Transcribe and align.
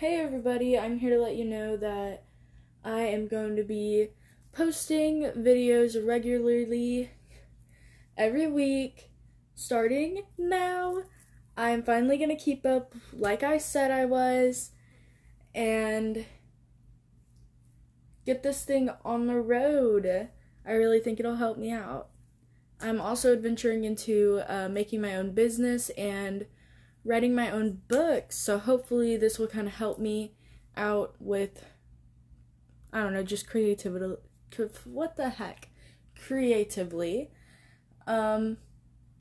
Hey 0.00 0.20
everybody, 0.20 0.78
I'm 0.78 0.98
here 0.98 1.16
to 1.16 1.22
let 1.22 1.36
you 1.36 1.46
know 1.46 1.74
that 1.78 2.24
I 2.84 3.04
am 3.04 3.28
going 3.28 3.56
to 3.56 3.62
be 3.62 4.08
posting 4.52 5.22
videos 5.34 5.96
regularly 6.06 7.12
every 8.14 8.46
week 8.46 9.10
starting 9.54 10.24
now. 10.36 11.04
I'm 11.56 11.82
finally 11.82 12.18
going 12.18 12.28
to 12.28 12.36
keep 12.36 12.66
up 12.66 12.94
like 13.14 13.42
I 13.42 13.56
said 13.56 13.90
I 13.90 14.04
was 14.04 14.72
and 15.54 16.26
get 18.26 18.42
this 18.42 18.66
thing 18.66 18.90
on 19.02 19.28
the 19.28 19.40
road. 19.40 20.28
I 20.66 20.72
really 20.72 21.00
think 21.00 21.18
it'll 21.18 21.36
help 21.36 21.56
me 21.56 21.72
out. 21.72 22.10
I'm 22.82 23.00
also 23.00 23.32
adventuring 23.32 23.84
into 23.84 24.42
uh, 24.46 24.68
making 24.68 25.00
my 25.00 25.16
own 25.16 25.30
business 25.32 25.88
and 25.96 26.44
writing 27.06 27.34
my 27.34 27.50
own 27.50 27.80
books. 27.88 28.36
So 28.36 28.58
hopefully 28.58 29.16
this 29.16 29.38
will 29.38 29.46
kind 29.46 29.68
of 29.68 29.74
help 29.74 29.98
me 29.98 30.34
out 30.76 31.14
with 31.18 31.64
I 32.92 33.02
don't 33.02 33.14
know, 33.14 33.22
just 33.22 33.46
creativity 33.46 34.14
what 34.84 35.16
the 35.16 35.30
heck? 35.30 35.68
Creatively. 36.18 37.30
Um 38.06 38.58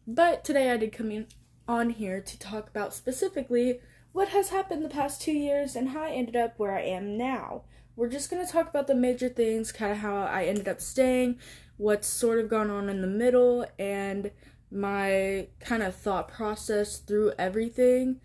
but 0.07 0.43
today 0.43 0.71
I 0.71 0.77
did 0.77 0.91
come 0.91 1.11
in 1.11 1.27
on 1.67 1.91
here 1.91 2.21
to 2.21 2.39
talk 2.39 2.69
about 2.69 2.93
specifically 2.93 3.79
what 4.11 4.29
has 4.29 4.49
happened 4.49 4.83
the 4.83 4.89
past 4.89 5.21
2 5.21 5.31
years 5.31 5.75
and 5.75 5.89
how 5.89 6.03
I 6.03 6.11
ended 6.11 6.35
up 6.35 6.53
where 6.57 6.75
I 6.75 6.81
am 6.81 7.17
now. 7.17 7.63
We're 7.95 8.09
just 8.09 8.29
going 8.29 8.45
to 8.45 8.51
talk 8.51 8.69
about 8.69 8.87
the 8.87 8.95
major 8.95 9.29
things, 9.29 9.71
kind 9.71 9.91
of 9.91 9.99
how 9.99 10.15
I 10.15 10.45
ended 10.45 10.67
up 10.67 10.81
staying, 10.81 11.39
what's 11.77 12.07
sort 12.07 12.39
of 12.39 12.49
gone 12.49 12.69
on 12.69 12.87
in 12.89 13.01
the 13.01 13.07
middle 13.07 13.65
and 13.79 14.31
my 14.75 15.47
kind 15.59 15.81
of 15.81 15.95
thought 15.95 16.27
process 16.27 16.97
through 16.97 17.31
everything 17.39 18.19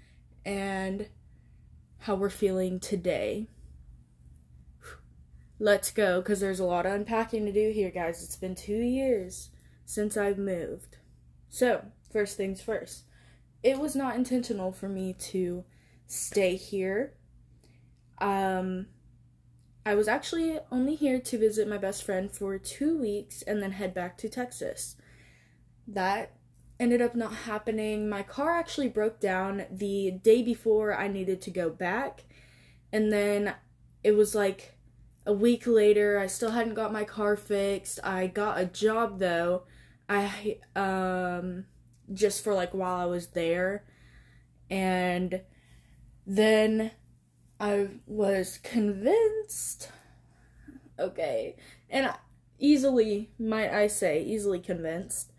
and 0.45 1.09
how 1.99 2.17
we're 2.17 2.29
feeling 2.29 2.81
today. 2.81 3.49
Let's 5.59 5.91
go, 5.91 6.21
because 6.21 6.41
there's 6.41 6.61
a 6.61 6.65
lot 6.65 6.87
of 6.87 6.93
unpacking 6.93 7.45
to 7.47 7.53
do 7.53 7.71
here, 7.71 7.91
guys. 7.91 8.23
It's 8.23 8.37
been 8.37 8.55
two 8.55 8.81
years 8.81 9.51
since 9.85 10.17
I've 10.17 10.39
moved. 10.39 10.97
So, 11.49 11.85
first 12.11 12.37
things 12.37 12.63
first, 12.63 13.05
it 13.63 13.79
was 13.79 13.95
not 13.95 14.17
intentional 14.17 14.73
for 14.73 14.89
me 14.89 15.13
to 15.13 15.65
stay 16.07 16.57
here. 16.57 17.15
Um, 18.19 18.87
I 19.85 19.95
was 19.95 20.09
actually 20.09 20.59
only 20.73 20.95
here 20.95 21.21
to 21.21 21.39
visit 21.39 21.69
my 21.69 21.79
best 21.79 22.03
friend 22.03 22.31
for 22.31 22.59
two 22.59 22.99
weeks 22.99 23.43
and 23.43 23.63
then 23.63 23.73
head 23.73 23.95
back 23.95 24.17
to 24.19 24.29
Texas. 24.29 24.97
That 25.87 26.33
ended 26.81 27.03
up 27.03 27.15
not 27.15 27.35
happening. 27.35 28.09
My 28.09 28.23
car 28.23 28.57
actually 28.59 28.89
broke 28.89 29.21
down 29.21 29.67
the 29.71 30.11
day 30.11 30.43
before 30.43 30.97
I 30.97 31.07
needed 31.07 31.43
to 31.43 31.51
go 31.51 31.69
back. 31.69 32.25
And 32.91 33.13
then 33.13 33.55
it 34.03 34.13
was 34.13 34.35
like 34.35 34.75
a 35.27 35.33
week 35.33 35.67
later, 35.67 36.19
I 36.19 36.27
still 36.27 36.53
hadn't 36.53 36.75
got 36.75 36.93
my 36.93 37.05
car 37.05 37.37
fixed. 37.37 38.01
I 38.03 38.27
got 38.27 38.59
a 38.59 38.65
job 38.65 39.19
though. 39.19 39.65
I 40.09 40.59
um 40.75 41.67
just 42.13 42.43
for 42.43 42.55
like 42.55 42.73
while 42.73 42.97
I 42.97 43.05
was 43.05 43.29
there. 43.29 43.85
And 44.71 45.43
then 46.27 46.93
I 47.61 47.89
was 48.07 48.59
convinced 48.63 49.91
okay. 50.99 51.57
And 51.91 52.11
easily, 52.59 53.31
might 53.39 53.73
I 53.73 53.87
say, 53.87 54.23
easily 54.23 54.61
convinced 54.61 55.30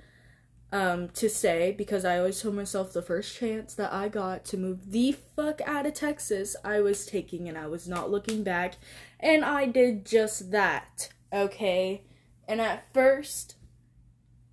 um, 0.72 1.10
to 1.10 1.30
say 1.30 1.74
because 1.78 2.06
I 2.06 2.18
always 2.18 2.42
told 2.42 2.56
myself 2.56 2.94
the 2.94 3.02
first 3.02 3.38
chance 3.38 3.74
that 3.76 3.92
I 3.92 4.08
got 4.08 4.46
to 4.46 4.58
move 4.58 4.92
the 4.92 5.12
fuck 5.36 5.62
out 5.66 5.86
of 5.86 5.94
Texas, 5.94 6.56
I 6.64 6.80
was 6.80 7.06
taking 7.06 7.50
and 7.50 7.58
I 7.58 7.68
was 7.68 7.88
not 7.88 8.10
looking 8.10 8.44
back. 8.44 8.76
And 9.20 9.44
I 9.44 9.66
did 9.66 10.06
just 10.06 10.52
that, 10.52 11.10
okay? 11.34 12.04
And 12.48 12.62
at 12.62 12.92
first, 12.94 13.56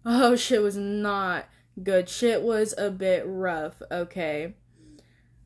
oh, 0.05 0.37
shit 0.37 0.63
was 0.63 0.77
not 0.77 1.47
good. 1.83 2.09
Shit 2.09 2.43
was 2.43 2.75
a 2.77 2.91
bit 2.91 3.25
rough, 3.27 3.81
okay? 3.91 4.55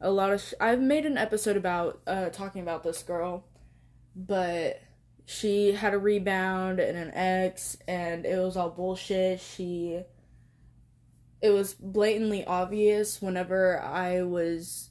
A 0.01 0.11
lot 0.11 0.33
of. 0.33 0.41
Sh- 0.41 0.55
I've 0.61 0.81
made 0.81 1.07
an 1.07 1.17
episode 1.17 1.57
about 1.57 2.01
uh, 2.07 2.31
talking 2.31 2.63
about 2.63 2.83
this 2.83 3.03
girl, 3.03 3.45
but 4.17 4.83
she 5.25 5.73
had 5.73 5.95
a 5.95 5.99
rebound 5.99 6.81
and 6.81 6.99
an 6.99 7.13
ex, 7.15 7.77
and 7.87 8.27
it 8.27 8.39
was 8.39 8.57
all 8.57 8.71
bullshit. 8.71 9.41
She 9.41 10.03
it 11.43 11.51
was 11.51 11.75
blatantly 11.75 12.45
obvious 12.45 13.21
whenever 13.21 13.81
I 13.81 14.23
was 14.23 14.91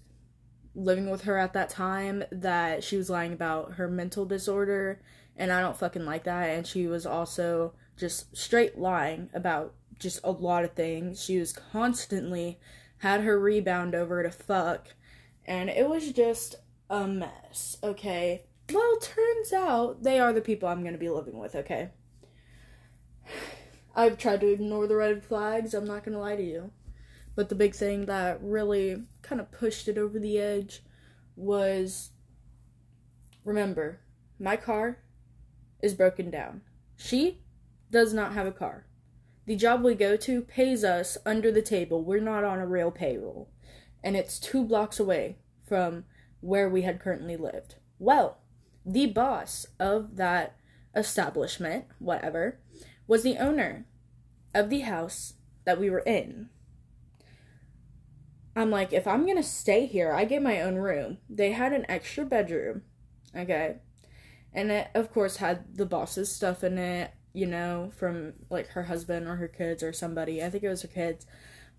living 0.75 1.09
with 1.09 1.23
her 1.23 1.37
at 1.37 1.53
that 1.53 1.69
time 1.69 2.23
that 2.31 2.83
she 2.83 2.97
was 2.97 3.09
lying 3.09 3.31
about 3.31 3.73
her 3.73 3.87
mental 3.87 4.25
disorder 4.25 5.01
and 5.37 5.51
I 5.51 5.61
don't 5.61 5.77
fucking 5.77 6.05
like 6.05 6.25
that 6.25 6.49
and 6.49 6.67
she 6.67 6.87
was 6.87 7.05
also 7.05 7.73
just 7.97 8.35
straight 8.35 8.77
lying 8.77 9.29
about 9.33 9.73
just 9.97 10.19
a 10.23 10.31
lot 10.31 10.65
of 10.65 10.73
things. 10.73 11.23
She 11.23 11.39
was 11.39 11.53
constantly 11.53 12.59
had 12.97 13.21
her 13.21 13.39
rebound 13.39 13.95
over 13.95 14.21
to 14.21 14.31
fuck 14.31 14.89
and 15.45 15.69
it 15.69 15.87
was 15.89 16.11
just 16.11 16.55
a 16.89 17.07
mess, 17.07 17.77
okay? 17.81 18.43
Well, 18.73 18.97
turns 18.99 19.53
out 19.53 20.03
they 20.03 20.19
are 20.19 20.33
the 20.33 20.41
people 20.41 20.67
I'm 20.67 20.81
going 20.81 20.93
to 20.93 20.99
be 20.99 21.09
living 21.09 21.37
with, 21.37 21.55
okay? 21.55 21.91
I've 23.95 24.17
tried 24.17 24.41
to 24.41 24.51
ignore 24.51 24.87
the 24.87 24.95
red 24.95 25.23
flags, 25.23 25.73
I'm 25.73 25.85
not 25.85 26.03
gonna 26.03 26.19
lie 26.19 26.35
to 26.35 26.43
you. 26.43 26.71
But 27.35 27.49
the 27.49 27.55
big 27.55 27.73
thing 27.73 28.05
that 28.05 28.39
really 28.41 29.03
kind 29.21 29.39
of 29.41 29.51
pushed 29.51 29.87
it 29.87 29.97
over 29.97 30.19
the 30.19 30.39
edge 30.39 30.83
was 31.35 32.11
remember, 33.43 34.01
my 34.39 34.57
car 34.57 34.99
is 35.81 35.93
broken 35.93 36.29
down. 36.29 36.61
She 36.95 37.41
does 37.89 38.13
not 38.13 38.33
have 38.33 38.47
a 38.47 38.51
car. 38.51 38.85
The 39.45 39.55
job 39.55 39.83
we 39.83 39.95
go 39.95 40.15
to 40.17 40.41
pays 40.41 40.83
us 40.83 41.17
under 41.25 41.51
the 41.51 41.61
table. 41.61 42.03
We're 42.03 42.21
not 42.21 42.43
on 42.43 42.59
a 42.59 42.67
real 42.67 42.91
payroll. 42.91 43.49
And 44.03 44.15
it's 44.15 44.39
two 44.39 44.63
blocks 44.63 44.99
away 44.99 45.37
from 45.67 46.05
where 46.41 46.69
we 46.69 46.83
had 46.83 46.99
currently 46.99 47.37
lived. 47.37 47.75
Well, 47.99 48.39
the 48.85 49.07
boss 49.07 49.65
of 49.79 50.15
that 50.17 50.55
establishment, 50.95 51.85
whatever, 51.99 52.59
was 53.11 53.23
the 53.23 53.35
owner 53.39 53.85
of 54.55 54.69
the 54.69 54.79
house 54.79 55.33
that 55.65 55.77
we 55.77 55.89
were 55.89 55.99
in. 55.99 56.47
I'm 58.55 58.71
like, 58.71 58.93
if 58.93 59.05
I'm 59.05 59.27
gonna 59.27 59.43
stay 59.43 59.85
here, 59.85 60.13
I 60.13 60.23
get 60.23 60.41
my 60.41 60.61
own 60.61 60.75
room. 60.75 61.17
They 61.29 61.51
had 61.51 61.73
an 61.73 61.85
extra 61.89 62.23
bedroom, 62.23 62.83
okay? 63.35 63.79
And 64.53 64.71
it, 64.71 64.87
of 64.95 65.11
course, 65.11 65.35
had 65.35 65.75
the 65.75 65.85
boss's 65.85 66.33
stuff 66.33 66.63
in 66.63 66.77
it, 66.77 67.11
you 67.33 67.47
know, 67.47 67.91
from 67.97 68.31
like 68.49 68.67
her 68.69 68.83
husband 68.83 69.27
or 69.27 69.35
her 69.35 69.49
kids 69.49 69.83
or 69.83 69.91
somebody. 69.91 70.41
I 70.41 70.49
think 70.49 70.63
it 70.63 70.69
was 70.69 70.83
her 70.83 70.87
kids. 70.87 71.25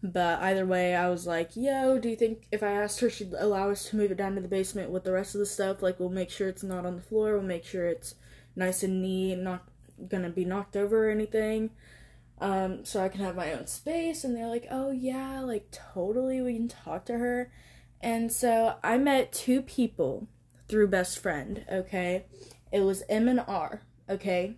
But 0.03 0.43
either 0.43 0.67
way, 0.67 0.95
I 0.95 1.09
was 1.09 1.27
like, 1.27 1.57
yo, 1.57 1.99
do 1.99 2.11
you 2.11 2.17
think 2.17 2.47
if 2.53 2.63
I 2.63 2.73
asked 2.73 3.01
her, 3.01 3.09
she'd 3.09 3.33
allow 3.39 3.71
us 3.71 3.89
to 3.89 3.97
move 3.97 4.11
it 4.11 4.19
down 4.19 4.35
to 4.35 4.43
the 4.43 4.49
basement 4.49 4.91
with 4.91 5.05
the 5.05 5.13
rest 5.13 5.35
of 5.35 5.39
the 5.39 5.47
stuff? 5.47 5.81
Like, 5.81 5.99
we'll 5.99 6.11
make 6.11 6.29
sure 6.29 6.51
it's 6.51 6.63
not 6.63 6.85
on 6.85 6.97
the 6.97 7.03
floor, 7.03 7.33
we'll 7.33 7.43
make 7.43 7.65
sure 7.65 7.87
it's 7.87 8.17
nice 8.55 8.83
and 8.83 9.01
neat, 9.01 9.37
not 9.37 9.72
gonna 10.09 10.31
be 10.31 10.45
knocked 10.45 10.77
over 10.77 11.09
or 11.09 11.11
anything. 11.11 11.71
Um, 12.39 12.85
so 12.85 13.03
I 13.03 13.09
can 13.09 13.21
have 13.21 13.37
my 13.37 13.53
own 13.53 13.67
space. 13.67 14.25
And 14.25 14.37
they're 14.37 14.49
like, 14.49 14.67
oh, 14.71 14.91
yeah, 14.91 15.41
like 15.41 15.71
totally, 15.71 16.41
we 16.41 16.55
can 16.55 16.69
talk 16.69 17.05
to 17.07 17.19
her. 17.19 17.53
And 18.01 18.33
so 18.33 18.77
I 18.83 18.99
met 18.99 19.33
two 19.33 19.63
people 19.63 20.29
through 20.69 20.89
Best 20.89 21.19
Friend, 21.19 21.65
okay? 21.71 22.27
It 22.73 22.81
was 22.81 23.05
M 23.09 23.29
and 23.29 23.45
R, 23.47 23.83
okay? 24.09 24.57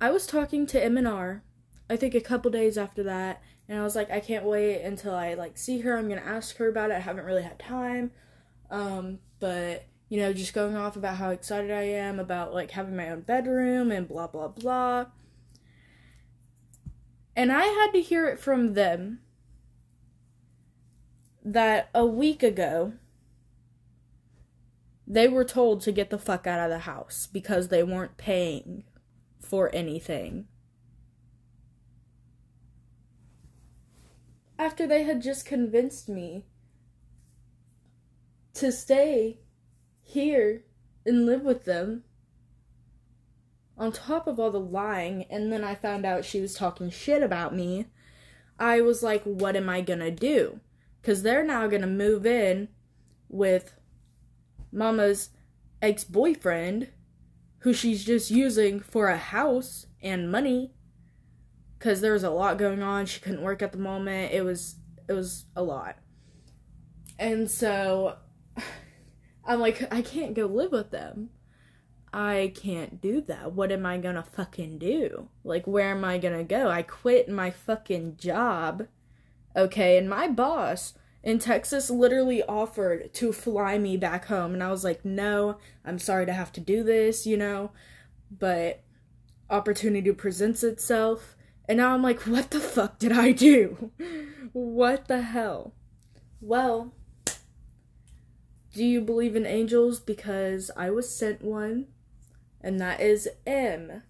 I 0.00 0.10
was 0.10 0.26
talking 0.26 0.66
to 0.66 0.82
M 0.82 0.96
and 0.96 1.08
R, 1.08 1.42
I 1.88 1.96
think 1.96 2.14
a 2.14 2.20
couple 2.20 2.50
days 2.50 2.76
after 2.76 3.02
that, 3.04 3.42
and 3.68 3.78
I 3.78 3.82
was 3.82 3.96
like, 3.96 4.10
I 4.10 4.20
can't 4.20 4.44
wait 4.44 4.82
until 4.82 5.14
I 5.14 5.34
like 5.34 5.58
see 5.58 5.80
her. 5.80 5.96
I'm 5.96 6.08
gonna 6.08 6.20
ask 6.20 6.56
her 6.56 6.68
about 6.68 6.90
it. 6.90 6.94
I 6.94 7.00
haven't 7.00 7.24
really 7.24 7.42
had 7.42 7.58
time. 7.58 8.12
Um, 8.70 9.18
but 9.40 9.86
you 10.08 10.20
know, 10.20 10.32
just 10.32 10.54
going 10.54 10.76
off 10.76 10.96
about 10.96 11.16
how 11.16 11.30
excited 11.30 11.70
I 11.70 11.82
am 11.82 12.20
about 12.20 12.54
like 12.54 12.72
having 12.72 12.96
my 12.96 13.10
own 13.10 13.22
bedroom 13.22 13.90
and 13.90 14.08
blah 14.08 14.28
blah 14.28 14.48
blah. 14.48 15.06
And 17.34 17.52
I 17.52 17.64
had 17.64 17.92
to 17.92 18.00
hear 18.00 18.26
it 18.28 18.38
from 18.38 18.74
them 18.74 19.20
that 21.44 21.90
a 21.94 22.06
week 22.06 22.42
ago 22.42 22.94
they 25.06 25.28
were 25.28 25.44
told 25.44 25.80
to 25.82 25.92
get 25.92 26.10
the 26.10 26.18
fuck 26.18 26.46
out 26.46 26.60
of 26.60 26.70
the 26.70 26.80
house 26.80 27.28
because 27.30 27.68
they 27.68 27.82
weren't 27.82 28.16
paying 28.16 28.82
for 29.40 29.72
anything. 29.74 30.46
After 34.58 34.86
they 34.86 35.04
had 35.04 35.22
just 35.22 35.44
convinced 35.44 36.08
me 36.08 36.46
to 38.54 38.72
stay 38.72 39.38
here 40.06 40.62
and 41.04 41.26
live 41.26 41.42
with 41.42 41.64
them 41.64 42.04
on 43.78 43.92
top 43.92 44.26
of 44.26 44.40
all 44.40 44.50
the 44.50 44.58
lying, 44.58 45.24
and 45.24 45.52
then 45.52 45.62
I 45.62 45.74
found 45.74 46.06
out 46.06 46.24
she 46.24 46.40
was 46.40 46.54
talking 46.54 46.90
shit 46.90 47.22
about 47.22 47.54
me, 47.54 47.86
I 48.58 48.80
was 48.80 49.02
like, 49.02 49.22
what 49.24 49.56
am 49.56 49.68
I 49.68 49.82
gonna 49.82 50.10
do? 50.10 50.60
Because 51.00 51.22
they're 51.22 51.44
now 51.44 51.66
gonna 51.66 51.86
move 51.86 52.24
in 52.24 52.68
with 53.28 53.74
Mama's 54.72 55.30
ex 55.82 56.04
boyfriend, 56.04 56.88
who 57.58 57.74
she's 57.74 58.04
just 58.04 58.30
using 58.30 58.80
for 58.80 59.08
a 59.08 59.18
house 59.18 59.86
and 60.00 60.30
money, 60.30 60.72
because 61.78 62.00
there 62.00 62.12
was 62.12 62.24
a 62.24 62.30
lot 62.30 62.56
going 62.56 62.82
on. 62.82 63.04
She 63.04 63.20
couldn't 63.20 63.42
work 63.42 63.60
at 63.60 63.72
the 63.72 63.78
moment. 63.78 64.32
It 64.32 64.42
was 64.42 64.76
it 65.08 65.12
was 65.12 65.44
a 65.54 65.62
lot, 65.62 65.96
and 67.18 67.50
so 67.50 68.16
I'm 69.46 69.60
like, 69.60 69.86
I 69.92 70.02
can't 70.02 70.34
go 70.34 70.46
live 70.46 70.72
with 70.72 70.90
them. 70.90 71.30
I 72.12 72.52
can't 72.54 73.00
do 73.00 73.20
that. 73.22 73.52
What 73.52 73.70
am 73.70 73.84
I 73.84 73.98
gonna 73.98 74.22
fucking 74.22 74.78
do? 74.78 75.28
Like, 75.44 75.66
where 75.66 75.90
am 75.90 76.04
I 76.04 76.18
gonna 76.18 76.44
go? 76.44 76.70
I 76.70 76.82
quit 76.82 77.28
my 77.28 77.50
fucking 77.50 78.16
job. 78.16 78.86
Okay, 79.54 79.96
and 79.98 80.08
my 80.08 80.28
boss 80.28 80.94
in 81.22 81.38
Texas 81.38 81.90
literally 81.90 82.42
offered 82.44 83.12
to 83.14 83.32
fly 83.32 83.78
me 83.78 83.96
back 83.96 84.26
home. 84.26 84.54
And 84.54 84.62
I 84.62 84.70
was 84.70 84.84
like, 84.84 85.04
no, 85.04 85.58
I'm 85.84 85.98
sorry 85.98 86.24
to 86.24 86.32
have 86.32 86.52
to 86.52 86.60
do 86.60 86.82
this, 86.82 87.26
you 87.26 87.36
know, 87.36 87.72
but 88.30 88.82
opportunity 89.50 90.12
presents 90.12 90.62
itself. 90.62 91.36
And 91.68 91.78
now 91.78 91.94
I'm 91.94 92.02
like, 92.02 92.20
what 92.22 92.50
the 92.50 92.60
fuck 92.60 92.98
did 92.98 93.12
I 93.12 93.32
do? 93.32 93.90
what 94.52 95.08
the 95.08 95.22
hell? 95.22 95.74
Well, 96.40 96.94
do 98.76 98.84
you 98.84 99.00
believe 99.00 99.34
in 99.34 99.46
angels? 99.46 99.98
Because 99.98 100.70
I 100.76 100.90
was 100.90 101.08
sent 101.08 101.40
one, 101.42 101.86
and 102.60 102.78
that 102.78 103.00
is 103.00 103.26
M. 103.46 104.02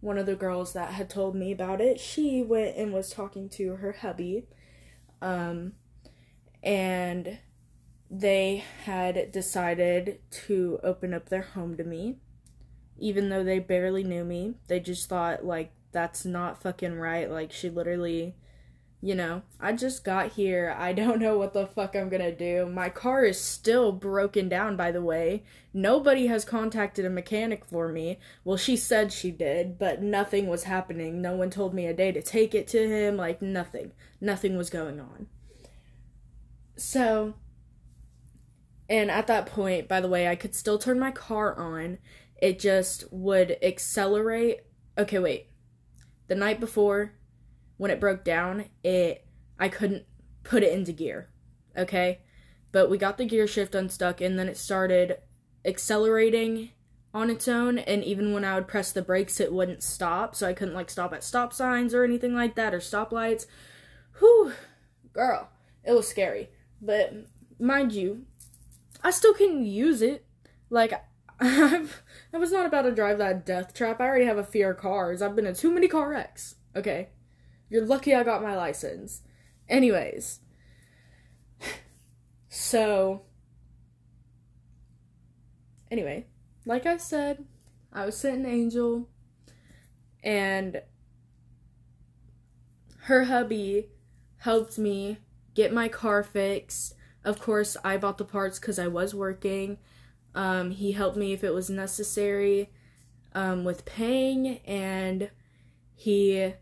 One 0.00 0.18
of 0.18 0.26
the 0.26 0.36
girls 0.36 0.72
that 0.72 0.92
had 0.92 1.10
told 1.10 1.34
me 1.34 1.50
about 1.50 1.80
it, 1.80 1.98
she 1.98 2.42
went 2.42 2.76
and 2.76 2.92
was 2.92 3.10
talking 3.10 3.48
to 3.50 3.76
her 3.76 3.90
hubby. 3.92 4.46
Um, 5.20 5.72
and 6.62 7.38
they 8.08 8.62
had 8.84 9.32
decided 9.32 10.20
to 10.30 10.78
open 10.84 11.12
up 11.12 11.28
their 11.28 11.42
home 11.42 11.76
to 11.76 11.82
me 11.82 12.18
even 12.98 13.30
though 13.30 13.42
they 13.42 13.58
barely 13.58 14.04
knew 14.04 14.22
me 14.22 14.52
they 14.68 14.78
just 14.78 15.08
thought 15.08 15.46
like 15.46 15.72
that's 15.92 16.26
not 16.26 16.62
fucking 16.62 16.94
right 16.98 17.30
like 17.30 17.50
she 17.50 17.70
literally 17.70 18.36
you 19.04 19.16
know 19.16 19.42
i 19.60 19.72
just 19.72 20.04
got 20.04 20.32
here. 20.32 20.74
I 20.78 20.92
don't 20.92 21.20
know 21.20 21.36
what 21.36 21.52
the 21.52 21.66
fuck 21.66 21.96
i'm 21.96 22.08
gonna 22.08 22.34
do. 22.34 22.66
My 22.66 22.88
car 22.88 23.24
is 23.24 23.40
still 23.40 23.92
broken 23.92 24.48
down 24.48 24.76
by 24.76 24.92
the 24.92 25.02
way. 25.02 25.44
Nobody 25.74 26.28
has 26.28 26.44
contacted 26.44 27.04
a 27.04 27.10
mechanic 27.10 27.64
for 27.64 27.88
me. 27.88 28.18
Well 28.44 28.56
she 28.56 28.76
said 28.76 29.12
she 29.12 29.30
did 29.30 29.78
but 29.78 30.02
nothing 30.02 30.46
was 30.46 30.64
happening. 30.64 31.20
No 31.20 31.34
one 31.34 31.50
told 31.50 31.74
me 31.74 31.86
a 31.86 31.94
day 31.94 32.12
to 32.12 32.22
take 32.22 32.54
it 32.54 32.66
to 32.68 32.88
him 32.88 33.16
like 33.16 33.42
nothing. 33.42 33.92
Nothing 34.20 34.56
was 34.56 34.70
going 34.70 35.00
on. 35.00 35.26
So, 36.76 37.34
and 38.88 39.10
at 39.10 39.26
that 39.26 39.46
point, 39.46 39.88
by 39.88 40.00
the 40.00 40.08
way, 40.08 40.28
I 40.28 40.36
could 40.36 40.54
still 40.54 40.78
turn 40.78 40.98
my 40.98 41.10
car 41.10 41.58
on. 41.58 41.98
It 42.40 42.58
just 42.58 43.04
would 43.12 43.56
accelerate. 43.62 44.62
Okay, 44.98 45.18
wait. 45.18 45.48
The 46.28 46.34
night 46.34 46.60
before, 46.60 47.14
when 47.82 47.90
it 47.90 47.98
broke 47.98 48.22
down, 48.22 48.66
it 48.84 49.26
I 49.58 49.68
couldn't 49.68 50.04
put 50.44 50.62
it 50.62 50.72
into 50.72 50.92
gear. 50.92 51.30
Okay? 51.76 52.20
But 52.70 52.88
we 52.88 52.96
got 52.96 53.18
the 53.18 53.24
gear 53.24 53.48
shift 53.48 53.74
unstuck 53.74 54.20
and 54.20 54.38
then 54.38 54.48
it 54.48 54.56
started 54.56 55.18
accelerating 55.64 56.70
on 57.12 57.28
its 57.28 57.48
own 57.48 57.78
and 57.78 58.04
even 58.04 58.32
when 58.32 58.44
I 58.44 58.54
would 58.54 58.68
press 58.68 58.92
the 58.92 59.02
brakes 59.02 59.40
it 59.40 59.52
wouldn't 59.52 59.82
stop, 59.82 60.36
so 60.36 60.46
I 60.46 60.52
couldn't 60.52 60.76
like 60.76 60.90
stop 60.90 61.12
at 61.12 61.24
stop 61.24 61.52
signs 61.52 61.92
or 61.92 62.04
anything 62.04 62.36
like 62.36 62.54
that 62.54 62.72
or 62.72 62.78
stoplights. 62.78 63.46
Whew, 64.20 64.52
girl, 65.12 65.50
it 65.82 65.90
was 65.90 66.06
scary. 66.06 66.50
But 66.80 67.12
mind 67.58 67.92
you, 67.92 68.26
I 69.02 69.10
still 69.10 69.34
can 69.34 69.64
use 69.64 70.02
it. 70.02 70.24
Like 70.70 70.92
I've, 71.40 72.00
I 72.32 72.38
was 72.38 72.52
not 72.52 72.66
about 72.66 72.82
to 72.82 72.92
drive 72.92 73.18
that 73.18 73.44
death 73.44 73.74
trap. 73.74 74.00
I 74.00 74.04
already 74.04 74.26
have 74.26 74.38
a 74.38 74.44
fear 74.44 74.70
of 74.70 74.78
cars. 74.78 75.20
I've 75.20 75.34
been 75.34 75.46
in 75.46 75.56
too 75.56 75.72
many 75.72 75.88
car 75.88 76.10
wrecks. 76.10 76.54
Okay, 76.76 77.08
you're 77.72 77.86
lucky 77.86 78.14
I 78.14 78.22
got 78.22 78.42
my 78.42 78.54
license. 78.54 79.22
Anyways, 79.66 80.40
so 82.50 83.22
anyway, 85.90 86.26
like 86.66 86.84
I 86.84 86.98
said, 86.98 87.46
I 87.90 88.04
was 88.04 88.18
sent 88.18 88.40
an 88.40 88.46
angel, 88.46 89.08
and 90.22 90.82
her 93.04 93.24
hubby 93.24 93.88
helped 94.36 94.78
me 94.78 95.16
get 95.54 95.72
my 95.72 95.88
car 95.88 96.22
fixed. 96.22 96.94
Of 97.24 97.40
course, 97.40 97.78
I 97.82 97.96
bought 97.96 98.18
the 98.18 98.26
parts 98.26 98.58
because 98.58 98.78
I 98.78 98.88
was 98.88 99.14
working. 99.14 99.78
Um, 100.34 100.72
he 100.72 100.92
helped 100.92 101.16
me 101.16 101.32
if 101.32 101.42
it 101.42 101.54
was 101.54 101.70
necessary 101.70 102.70
um, 103.34 103.64
with 103.64 103.86
paying, 103.86 104.58
and 104.66 105.30
he 105.94 106.52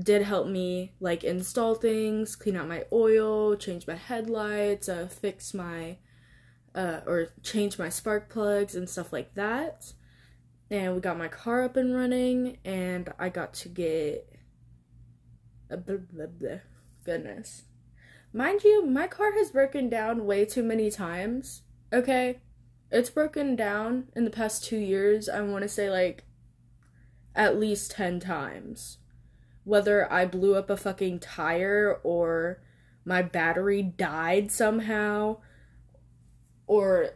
did 0.00 0.22
help 0.22 0.48
me 0.48 0.94
like 1.00 1.22
install 1.24 1.74
things, 1.74 2.36
clean 2.36 2.56
out 2.56 2.68
my 2.68 2.84
oil, 2.92 3.56
change 3.56 3.86
my 3.86 3.94
headlights, 3.94 4.88
uh, 4.88 5.06
fix 5.06 5.54
my 5.54 5.98
uh, 6.74 7.00
or 7.06 7.28
change 7.42 7.78
my 7.78 7.88
spark 7.88 8.28
plugs 8.28 8.74
and 8.74 8.88
stuff 8.88 9.12
like 9.12 9.34
that. 9.34 9.92
And 10.70 10.94
we 10.94 11.00
got 11.00 11.18
my 11.18 11.28
car 11.28 11.62
up 11.62 11.76
and 11.76 11.94
running, 11.94 12.58
and 12.64 13.12
I 13.18 13.28
got 13.28 13.54
to 13.54 13.68
get 13.68 14.28
a 15.70 15.76
blah, 15.76 15.96
blah, 16.10 16.26
blah. 16.26 16.58
goodness. 17.04 17.64
Mind 18.32 18.64
you, 18.64 18.84
my 18.84 19.06
car 19.06 19.32
has 19.34 19.50
broken 19.50 19.88
down 19.88 20.26
way 20.26 20.44
too 20.44 20.62
many 20.62 20.90
times. 20.90 21.62
Okay? 21.92 22.40
It's 22.90 23.10
broken 23.10 23.54
down 23.54 24.08
in 24.16 24.24
the 24.24 24.30
past 24.30 24.64
two 24.64 24.78
years, 24.78 25.28
I 25.28 25.40
want 25.42 25.62
to 25.62 25.68
say 25.68 25.90
like 25.90 26.24
at 27.36 27.58
least 27.58 27.92
10 27.92 28.20
times. 28.20 28.98
Whether 29.64 30.10
I 30.12 30.26
blew 30.26 30.54
up 30.54 30.70
a 30.70 30.76
fucking 30.76 31.20
tire 31.20 31.98
or 32.02 32.60
my 33.04 33.22
battery 33.22 33.82
died 33.82 34.50
somehow 34.50 35.38
or 36.66 37.10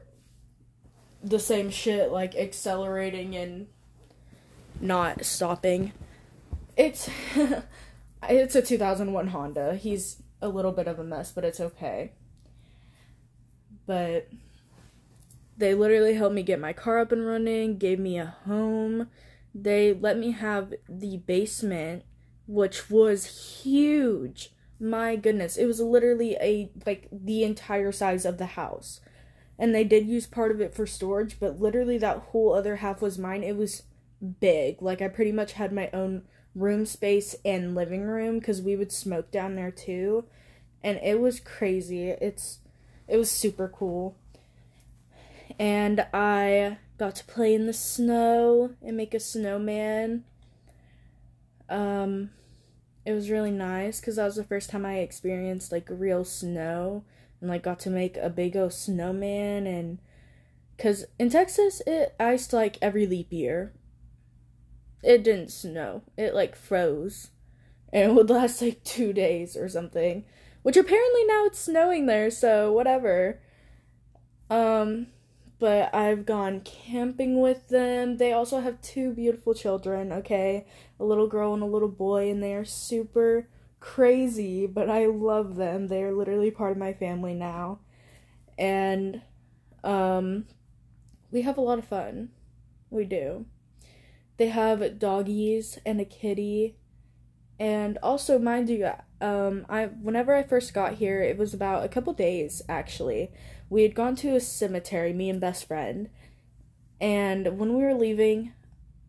the 1.23 1.39
same 1.39 1.71
shit 1.71 2.11
like 2.11 2.35
accelerating 2.35 3.37
and 3.37 3.67
not 4.81 5.25
stopping. 5.25 5.93
It's 6.77 7.11
it's 8.29 8.55
a 8.55 8.63
2001 8.63 9.29
Honda. 9.29 9.75
He's 9.75 10.23
a 10.41 10.49
little 10.49 10.73
bit 10.73 10.87
of 10.87 10.99
a 10.99 11.05
mess, 11.05 11.33
but 11.33 11.45
it's 11.45 11.61
okay. 11.61 12.13
But 13.87 14.29
they 15.57 15.75
literally 15.75 16.15
helped 16.15 16.35
me 16.35 16.43
get 16.43 16.61
my 16.61 16.73
car 16.73 17.01
up 17.01 17.11
and 17.11 17.27
running, 17.27 17.79
gave 17.79 17.99
me 17.99 18.19
a 18.19 18.37
home. 18.47 19.09
They 19.55 19.93
let 19.93 20.19
me 20.19 20.31
have 20.33 20.75
the 20.89 21.17
basement, 21.17 22.05
which 22.49 22.91
was 22.91 23.61
huge. 23.63 24.51
My 24.81 25.15
goodness, 25.15 25.57
it 25.57 25.67
was 25.67 25.81
literally 25.81 26.37
a 26.41 26.73
like 26.85 27.09
the 27.13 27.45
entire 27.45 27.93
size 27.93 28.25
of 28.25 28.39
the 28.39 28.47
house. 28.47 29.01
And 29.57 29.75
they 29.75 29.85
did 29.85 30.07
use 30.07 30.27
part 30.27 30.51
of 30.51 30.61
it 30.61 30.75
for 30.75 30.87
storage, 30.87 31.39
but 31.39 31.61
literally 31.61 31.99
that 31.99 32.19
whole 32.19 32.55
other 32.55 32.77
half 32.77 33.01
was 33.01 33.19
mine. 33.19 33.45
It 33.45 33.57
was 33.57 33.83
big. 34.41 34.83
Like 34.83 35.01
I 35.01 35.09
pretty 35.09 35.33
much 35.33 35.53
had 35.53 35.73
my 35.73 35.91
own 35.93 36.23
room 36.55 36.85
space 36.85 37.37
and 37.45 37.75
living 37.75 38.03
room 38.03 38.39
because 38.39 38.61
we 38.61 38.75
would 38.75 38.91
smoke 38.91 39.31
down 39.31 39.55
there 39.55 39.71
too 39.71 40.25
and 40.83 40.99
it 41.03 41.21
was 41.21 41.41
crazy 41.41 42.09
it's 42.09 42.59
it 43.07 43.17
was 43.17 43.31
super 43.31 43.69
cool 43.69 44.17
and 45.59 46.07
i 46.13 46.77
got 46.99 47.15
to 47.15 47.25
play 47.25 47.55
in 47.55 47.67
the 47.67 47.73
snow 47.73 48.75
and 48.83 48.97
make 48.97 49.15
a 49.15 49.21
snowman 49.21 50.25
um 51.69 52.31
it 53.09 53.15
was 53.15 53.31
really 53.31 53.51
nice 53.51 54.01
because 54.01 54.17
that 54.17 54.25
was 54.25 54.37
the 54.37 54.45
first 54.45 54.71
time 54.71 54.85
i 54.85 54.99
experienced 54.99 55.73
like 55.73 55.87
real 55.89 56.25
snow 56.25 57.05
and 57.41 57.51
like 57.51 57.63
got 57.63 57.79
to 57.79 57.91
make 57.91 58.17
a 58.17 58.29
big 58.29 58.57
old 58.57 58.73
snowman 58.73 59.67
and 59.67 59.99
because 60.77 61.05
in 61.19 61.31
texas 61.31 61.81
it 61.87 62.15
iced 62.21 62.53
like 62.53 62.79
every 62.83 63.07
leap 63.07 63.33
year 63.33 63.73
it 65.03 65.23
didn't 65.23 65.51
snow. 65.51 66.03
It 66.17 66.35
like 66.35 66.57
froze. 66.57 67.31
And 67.93 68.11
it 68.11 68.15
would 68.15 68.31
last 68.31 68.61
like 68.61 68.83
two 68.85 69.13
days 69.13 69.57
or 69.57 69.69
something. 69.69 70.25
Which 70.63 70.77
apparently 70.77 71.25
now 71.25 71.45
it's 71.47 71.59
snowing 71.59 72.07
there, 72.07 72.31
so 72.31 72.73
whatever. 72.73 73.41
Um 74.51 75.09
but 75.59 75.95
I've 75.95 76.27
gone 76.27 76.61
camping 76.61 77.41
with 77.41 77.69
them. 77.69 78.17
They 78.19 78.33
also 78.33 78.61
have 78.61 78.81
two 78.81 79.13
beautiful 79.13 79.55
children, 79.55 80.13
okay? 80.13 80.67
A 81.01 81.05
little 81.05 81.27
girl 81.27 81.55
and 81.55 81.63
a 81.63 81.67
little 81.67 81.89
boy, 81.89 82.31
and 82.31 82.43
they 82.43 82.55
are 82.55 82.65
super 82.65 83.49
crazy, 83.81 84.67
but 84.67 84.91
I 84.91 85.07
love 85.07 85.57
them. 85.57 85.89
They 85.89 86.03
are 86.03 86.13
literally 86.13 86.51
part 86.51 86.73
of 86.73 86.79
my 86.79 86.93
family 86.93 87.35
now. 87.35 87.81
And 88.59 89.23
um 89.85 90.47
we 91.31 91.43
have 91.43 91.59
a 91.59 91.61
lot 91.61 91.79
of 91.79 91.85
fun. 91.85 92.31
We 92.91 93.05
do. 93.05 93.47
They 94.39 94.49
have 94.49 94.99
doggies 94.99 95.79
and 95.85 96.01
a 96.01 96.05
kitty. 96.05 96.77
And 97.61 97.99
also, 98.03 98.39
mind 98.39 98.71
you, 98.71 98.89
um, 99.21 99.67
I 99.69 99.87
whenever 99.87 100.35
I 100.35 100.43
first 100.43 100.73
got 100.73 100.95
here, 100.95 101.21
it 101.21 101.37
was 101.37 101.53
about 101.53 101.85
a 101.85 101.89
couple 101.89 102.13
days 102.13 102.63
actually. 102.69 103.33
We 103.71 103.83
had 103.83 103.95
gone 103.95 104.17
to 104.17 104.35
a 104.35 104.41
cemetery, 104.41 105.13
me 105.13 105.29
and 105.31 105.41
best 105.41 105.67
friend, 105.67 106.09
and 107.01 107.59
when 107.59 107.77
we 107.77 107.83
were 107.83 107.95
leaving, 107.95 108.53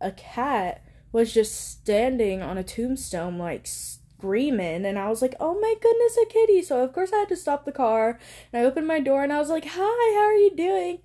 a 0.01 0.11
cat 0.11 0.83
was 1.11 1.33
just 1.33 1.55
standing 1.55 2.41
on 2.41 2.57
a 2.57 2.63
tombstone, 2.63 3.37
like 3.37 3.65
screaming, 3.65 4.85
and 4.85 4.99
I 4.99 5.09
was 5.09 5.21
like, 5.21 5.35
"Oh 5.39 5.59
my 5.59 5.73
goodness, 5.81 6.17
a 6.21 6.25
kitty!" 6.25 6.61
So 6.61 6.83
of 6.83 6.93
course 6.93 7.11
I 7.13 7.19
had 7.19 7.29
to 7.29 7.35
stop 7.35 7.65
the 7.65 7.71
car, 7.71 8.19
and 8.51 8.61
I 8.61 8.65
opened 8.65 8.87
my 8.87 8.99
door, 8.99 9.23
and 9.23 9.33
I 9.33 9.39
was 9.39 9.49
like, 9.49 9.65
"Hi, 9.65 10.15
how 10.15 10.25
are 10.25 10.33
you 10.33 10.51
doing?" 10.55 10.99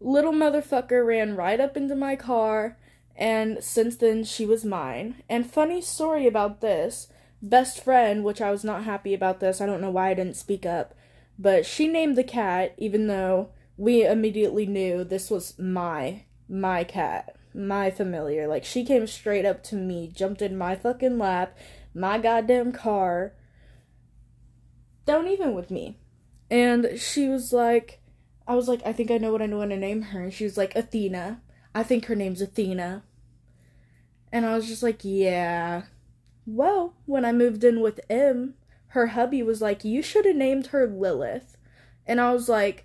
Little 0.00 0.32
motherfucker 0.32 1.06
ran 1.06 1.36
right 1.36 1.60
up 1.60 1.76
into 1.76 1.94
my 1.94 2.16
car, 2.16 2.78
and 3.16 3.62
since 3.62 3.96
then 3.96 4.24
she 4.24 4.46
was 4.46 4.64
mine. 4.64 5.22
And 5.28 5.50
funny 5.50 5.80
story 5.80 6.26
about 6.26 6.60
this 6.60 7.08
best 7.42 7.82
friend, 7.82 8.24
which 8.24 8.40
I 8.40 8.50
was 8.50 8.64
not 8.64 8.84
happy 8.84 9.14
about 9.14 9.40
this. 9.40 9.60
I 9.60 9.66
don't 9.66 9.80
know 9.80 9.90
why 9.90 10.10
I 10.10 10.14
didn't 10.14 10.36
speak 10.36 10.64
up, 10.64 10.94
but 11.38 11.66
she 11.66 11.88
named 11.88 12.16
the 12.16 12.24
cat, 12.24 12.74
even 12.78 13.06
though 13.06 13.50
we 13.76 14.04
immediately 14.06 14.66
knew 14.66 15.04
this 15.04 15.30
was 15.30 15.58
my 15.58 16.24
my 16.48 16.84
cat, 16.84 17.36
my 17.54 17.90
familiar. 17.90 18.46
Like 18.46 18.64
she 18.64 18.84
came 18.84 19.06
straight 19.06 19.44
up 19.44 19.62
to 19.64 19.76
me, 19.76 20.10
jumped 20.14 20.42
in 20.42 20.56
my 20.56 20.76
fucking 20.76 21.18
lap, 21.18 21.56
my 21.94 22.18
goddamn 22.18 22.72
car. 22.72 23.34
Don't 25.04 25.28
even 25.28 25.54
with 25.54 25.70
me. 25.70 25.98
And 26.50 26.98
she 26.98 27.28
was 27.28 27.52
like 27.52 28.02
I 28.46 28.54
was 28.54 28.68
like, 28.68 28.82
I 28.84 28.92
think 28.92 29.10
I 29.10 29.18
know 29.18 29.32
what 29.32 29.42
I 29.42 29.46
want 29.46 29.70
to 29.70 29.76
name 29.76 30.02
her. 30.02 30.22
And 30.22 30.32
she 30.32 30.44
was 30.44 30.56
like, 30.56 30.74
Athena. 30.76 31.40
I 31.74 31.82
think 31.82 32.06
her 32.06 32.14
name's 32.14 32.42
Athena. 32.42 33.02
And 34.30 34.44
I 34.44 34.54
was 34.54 34.66
just 34.66 34.82
like, 34.82 35.00
yeah. 35.02 35.84
Well, 36.44 36.94
when 37.06 37.24
I 37.24 37.32
moved 37.32 37.64
in 37.64 37.80
with 37.80 38.00
M, 38.10 38.54
her 38.92 39.08
hubby 39.08 39.42
was 39.42 39.62
like, 39.62 39.84
you 39.84 40.02
should 40.02 40.26
have 40.26 40.36
named 40.36 40.68
her 40.68 40.86
Lilith. 40.86 41.56
And 42.06 42.20
I 42.20 42.32
was 42.32 42.46
like, 42.48 42.84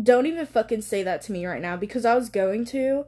don't 0.00 0.26
even 0.26 0.44
fucking 0.44 0.82
say 0.82 1.02
that 1.02 1.22
to 1.22 1.32
me 1.32 1.46
right 1.46 1.62
now 1.62 1.76
because 1.76 2.04
I 2.04 2.14
was 2.14 2.28
going 2.28 2.66
to, 2.66 3.06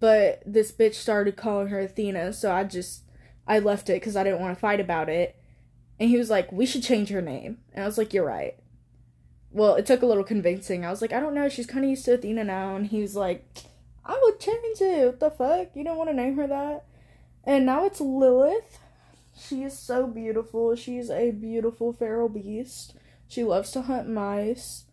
but 0.00 0.42
this 0.44 0.70
bitch 0.70 0.94
started 0.94 1.36
calling 1.36 1.68
her 1.68 1.80
Athena, 1.80 2.34
so 2.34 2.52
I 2.52 2.64
just 2.64 3.04
I 3.46 3.58
left 3.58 3.88
it 3.88 3.94
because 3.94 4.16
I 4.16 4.24
didn't 4.24 4.40
want 4.40 4.54
to 4.54 4.60
fight 4.60 4.80
about 4.80 5.08
it. 5.08 5.36
And 5.98 6.08
he 6.08 6.16
was 6.16 6.30
like, 6.30 6.52
"We 6.52 6.66
should 6.66 6.82
change 6.82 7.08
her 7.08 7.20
name," 7.20 7.58
and 7.72 7.84
I 7.84 7.86
was 7.86 7.98
like, 7.98 8.14
"You're 8.14 8.24
right." 8.24 8.56
Well, 9.50 9.74
it 9.74 9.86
took 9.86 10.02
a 10.02 10.06
little 10.06 10.24
convincing. 10.24 10.84
I 10.84 10.90
was 10.90 11.02
like, 11.02 11.12
"I 11.12 11.20
don't 11.20 11.34
know, 11.34 11.48
she's 11.48 11.66
kind 11.66 11.84
of 11.84 11.90
used 11.90 12.04
to 12.06 12.14
Athena 12.14 12.44
now," 12.44 12.76
and 12.76 12.86
he 12.86 13.00
was 13.00 13.16
like, 13.16 13.46
"I 14.04 14.18
would 14.22 14.40
change 14.40 14.80
it. 14.80 15.06
What 15.06 15.20
the 15.20 15.30
fuck? 15.30 15.74
You 15.74 15.84
don't 15.84 15.98
want 15.98 16.10
to 16.10 16.16
name 16.16 16.36
her 16.36 16.46
that?" 16.46 16.84
And 17.44 17.66
now 17.66 17.86
it's 17.86 18.00
Lilith. 18.00 18.79
She 19.40 19.62
is 19.62 19.78
so 19.78 20.06
beautiful. 20.06 20.74
She's 20.76 21.10
a 21.10 21.30
beautiful 21.30 21.92
feral 21.92 22.28
beast. 22.28 22.94
She 23.28 23.44
loves 23.44 23.70
to 23.72 23.82
hunt 23.82 24.08
mice 24.08 24.84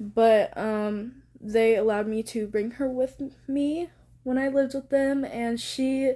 but 0.00 0.56
um 0.56 1.22
they 1.38 1.76
allowed 1.76 2.08
me 2.08 2.22
to 2.22 2.46
bring 2.46 2.72
her 2.72 2.88
with 2.88 3.20
me 3.46 3.90
when 4.22 4.38
I 4.38 4.48
lived 4.48 4.74
with 4.74 4.88
them 4.88 5.24
and 5.24 5.60
she 5.60 6.14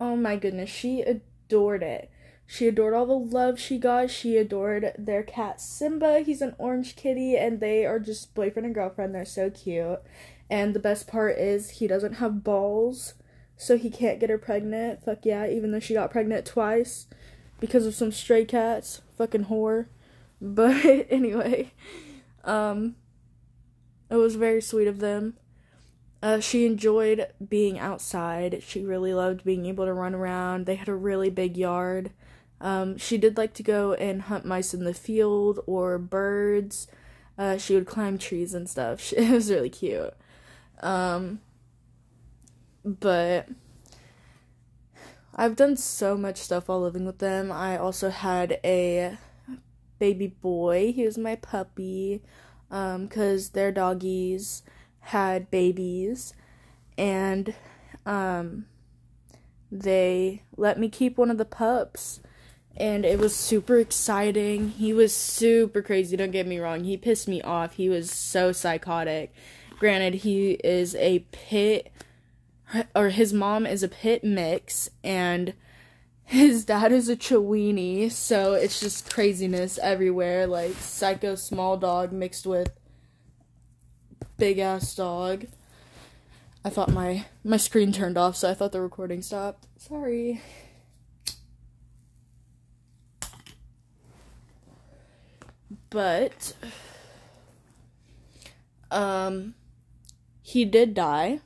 oh 0.00 0.16
my 0.16 0.36
goodness, 0.36 0.70
she 0.70 1.02
adored 1.02 1.82
it. 1.82 2.10
She 2.46 2.68
adored 2.68 2.94
all 2.94 3.06
the 3.06 3.12
love 3.12 3.58
she 3.58 3.78
got. 3.78 4.10
She 4.10 4.36
adored 4.36 4.92
their 4.96 5.24
cat 5.24 5.60
Simba. 5.60 6.20
He's 6.20 6.40
an 6.40 6.54
orange 6.56 6.94
kitty 6.94 7.36
and 7.36 7.60
they 7.60 7.84
are 7.84 7.98
just 7.98 8.34
boyfriend 8.34 8.66
and 8.66 8.74
girlfriend. 8.74 9.14
They're 9.14 9.24
so 9.24 9.50
cute. 9.50 10.00
And 10.48 10.72
the 10.72 10.80
best 10.80 11.08
part 11.08 11.36
is 11.36 11.70
he 11.70 11.86
doesn't 11.88 12.14
have 12.14 12.44
balls, 12.44 13.14
so 13.58 13.76
he 13.76 13.90
can't 13.90 14.20
get 14.20 14.30
her 14.30 14.38
pregnant. 14.38 15.04
Fuck 15.04 15.26
yeah, 15.26 15.46
even 15.46 15.72
though 15.72 15.80
she 15.80 15.92
got 15.92 16.12
pregnant 16.12 16.46
twice 16.46 17.08
because 17.60 17.84
of 17.84 17.94
some 17.94 18.12
stray 18.12 18.44
cats. 18.44 19.02
Fucking 19.18 19.46
whore. 19.46 19.86
But 20.40 21.08
anyway, 21.10 21.72
um, 22.44 22.94
it 24.08 24.14
was 24.14 24.36
very 24.36 24.60
sweet 24.60 24.86
of 24.86 25.00
them. 25.00 25.34
Uh, 26.22 26.38
she 26.38 26.64
enjoyed 26.64 27.26
being 27.48 27.76
outside. 27.76 28.62
She 28.64 28.84
really 28.84 29.12
loved 29.12 29.42
being 29.42 29.66
able 29.66 29.84
to 29.84 29.92
run 29.92 30.14
around. 30.14 30.66
They 30.66 30.76
had 30.76 30.88
a 30.88 30.94
really 30.94 31.28
big 31.28 31.56
yard. 31.56 32.12
Um, 32.60 32.98
she 32.98 33.18
did 33.18 33.36
like 33.36 33.52
to 33.54 33.64
go 33.64 33.94
and 33.94 34.22
hunt 34.22 34.44
mice 34.44 34.72
in 34.74 34.84
the 34.84 34.94
field 34.94 35.58
or 35.66 35.98
birds. 35.98 36.86
Uh, 37.36 37.58
she 37.58 37.74
would 37.74 37.86
climb 37.86 38.16
trees 38.16 38.54
and 38.54 38.68
stuff. 38.68 39.12
it 39.16 39.28
was 39.28 39.50
really 39.50 39.70
cute. 39.70 40.14
Um, 40.80 41.40
but 42.84 43.48
I've 45.34 45.56
done 45.56 45.76
so 45.76 46.16
much 46.16 46.38
stuff 46.38 46.68
while 46.68 46.80
living 46.80 47.06
with 47.06 47.18
them. 47.18 47.52
I 47.52 47.76
also 47.76 48.10
had 48.10 48.58
a 48.64 49.18
baby 49.98 50.26
boy. 50.26 50.92
He 50.92 51.04
was 51.04 51.18
my 51.18 51.36
puppy 51.36 52.22
um, 52.70 53.08
their 53.52 53.72
doggies 53.72 54.62
had 55.00 55.50
babies 55.50 56.34
and 56.96 57.54
um, 58.04 58.66
they 59.70 60.42
let 60.56 60.78
me 60.78 60.88
keep 60.88 61.16
one 61.16 61.30
of 61.30 61.38
the 61.38 61.44
pups 61.44 62.20
and 62.76 63.04
it 63.04 63.18
was 63.18 63.34
super 63.34 63.78
exciting. 63.78 64.70
He 64.70 64.92
was 64.92 65.14
super 65.14 65.82
crazy, 65.82 66.16
don't 66.16 66.30
get 66.30 66.46
me 66.46 66.58
wrong. 66.58 66.84
He 66.84 66.96
pissed 66.96 67.26
me 67.26 67.42
off. 67.42 67.74
He 67.74 67.88
was 67.88 68.10
so 68.10 68.52
psychotic. 68.52 69.32
Granted, 69.78 70.14
he 70.14 70.52
is 70.64 70.94
a 70.96 71.20
pit 71.32 71.90
or 72.94 73.08
his 73.10 73.32
mom 73.32 73.66
is 73.66 73.82
a 73.82 73.88
pit 73.88 74.24
mix 74.24 74.90
and 75.02 75.54
his 76.24 76.66
dad 76.66 76.92
is 76.92 77.08
a 77.08 77.16
Chiweenie, 77.16 78.12
so 78.12 78.52
it's 78.52 78.80
just 78.80 79.10
craziness 79.10 79.78
everywhere. 79.78 80.46
Like 80.46 80.74
psycho 80.74 81.34
small 81.34 81.78
dog 81.78 82.12
mixed 82.12 82.46
with 82.46 82.70
big 84.36 84.58
ass 84.58 84.94
dog. 84.94 85.46
I 86.64 86.68
thought 86.68 86.92
my 86.92 87.24
my 87.44 87.56
screen 87.56 87.92
turned 87.92 88.18
off, 88.18 88.36
so 88.36 88.50
I 88.50 88.54
thought 88.54 88.72
the 88.72 88.82
recording 88.82 89.22
stopped. 89.22 89.66
Sorry. 89.78 90.42
But 95.88 96.54
um 98.90 99.54
he 100.42 100.66
did 100.66 100.92
die 100.92 101.40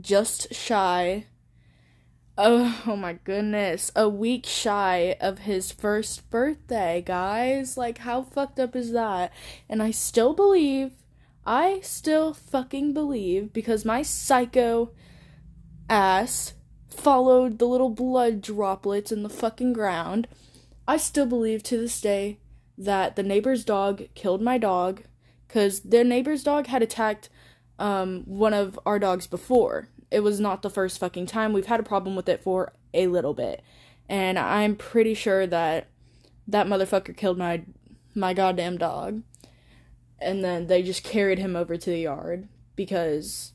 just 0.00 0.52
shy 0.54 1.26
Oh, 2.40 2.82
oh 2.86 2.94
my 2.94 3.14
goodness. 3.24 3.90
A 3.96 4.08
week 4.08 4.46
shy 4.46 5.16
of 5.20 5.40
his 5.40 5.72
first 5.72 6.30
birthday, 6.30 7.02
guys. 7.04 7.76
Like, 7.76 7.98
how 7.98 8.22
fucked 8.22 8.60
up 8.60 8.76
is 8.76 8.92
that? 8.92 9.32
And 9.68 9.82
I 9.82 9.90
still 9.90 10.34
believe, 10.34 10.92
I 11.44 11.80
still 11.82 12.32
fucking 12.32 12.94
believe, 12.94 13.52
because 13.52 13.84
my 13.84 14.02
psycho 14.02 14.92
ass 15.90 16.54
followed 16.88 17.58
the 17.58 17.66
little 17.66 17.90
blood 17.90 18.40
droplets 18.40 19.10
in 19.10 19.24
the 19.24 19.28
fucking 19.28 19.72
ground. 19.72 20.28
I 20.86 20.96
still 20.96 21.26
believe 21.26 21.64
to 21.64 21.76
this 21.76 22.00
day 22.00 22.38
that 22.78 23.16
the 23.16 23.24
neighbor's 23.24 23.64
dog 23.64 24.04
killed 24.14 24.42
my 24.42 24.58
dog 24.58 25.02
because 25.48 25.80
their 25.80 26.04
neighbor's 26.04 26.44
dog 26.44 26.68
had 26.68 26.84
attacked 26.84 27.30
um, 27.78 28.22
one 28.26 28.54
of 28.54 28.78
our 28.84 28.98
dogs 28.98 29.26
before 29.26 29.88
it 30.10 30.20
was 30.20 30.40
not 30.40 30.62
the 30.62 30.70
first 30.70 30.98
fucking 30.98 31.26
time. 31.26 31.52
We've 31.52 31.66
had 31.66 31.80
a 31.80 31.84
problem 31.84 32.16
with 32.16 32.28
it 32.28 32.42
for 32.42 32.72
a 32.94 33.06
little 33.06 33.34
bit. 33.34 33.62
And 34.08 34.38
I'm 34.38 34.74
pretty 34.74 35.14
sure 35.14 35.46
that 35.46 35.88
that 36.46 36.66
motherfucker 36.66 37.16
killed 37.16 37.38
my 37.38 37.62
my 38.14 38.32
goddamn 38.34 38.78
dog. 38.78 39.22
And 40.18 40.42
then 40.42 40.66
they 40.66 40.82
just 40.82 41.04
carried 41.04 41.38
him 41.38 41.54
over 41.54 41.76
to 41.76 41.90
the 41.90 42.00
yard 42.00 42.48
because 42.74 43.52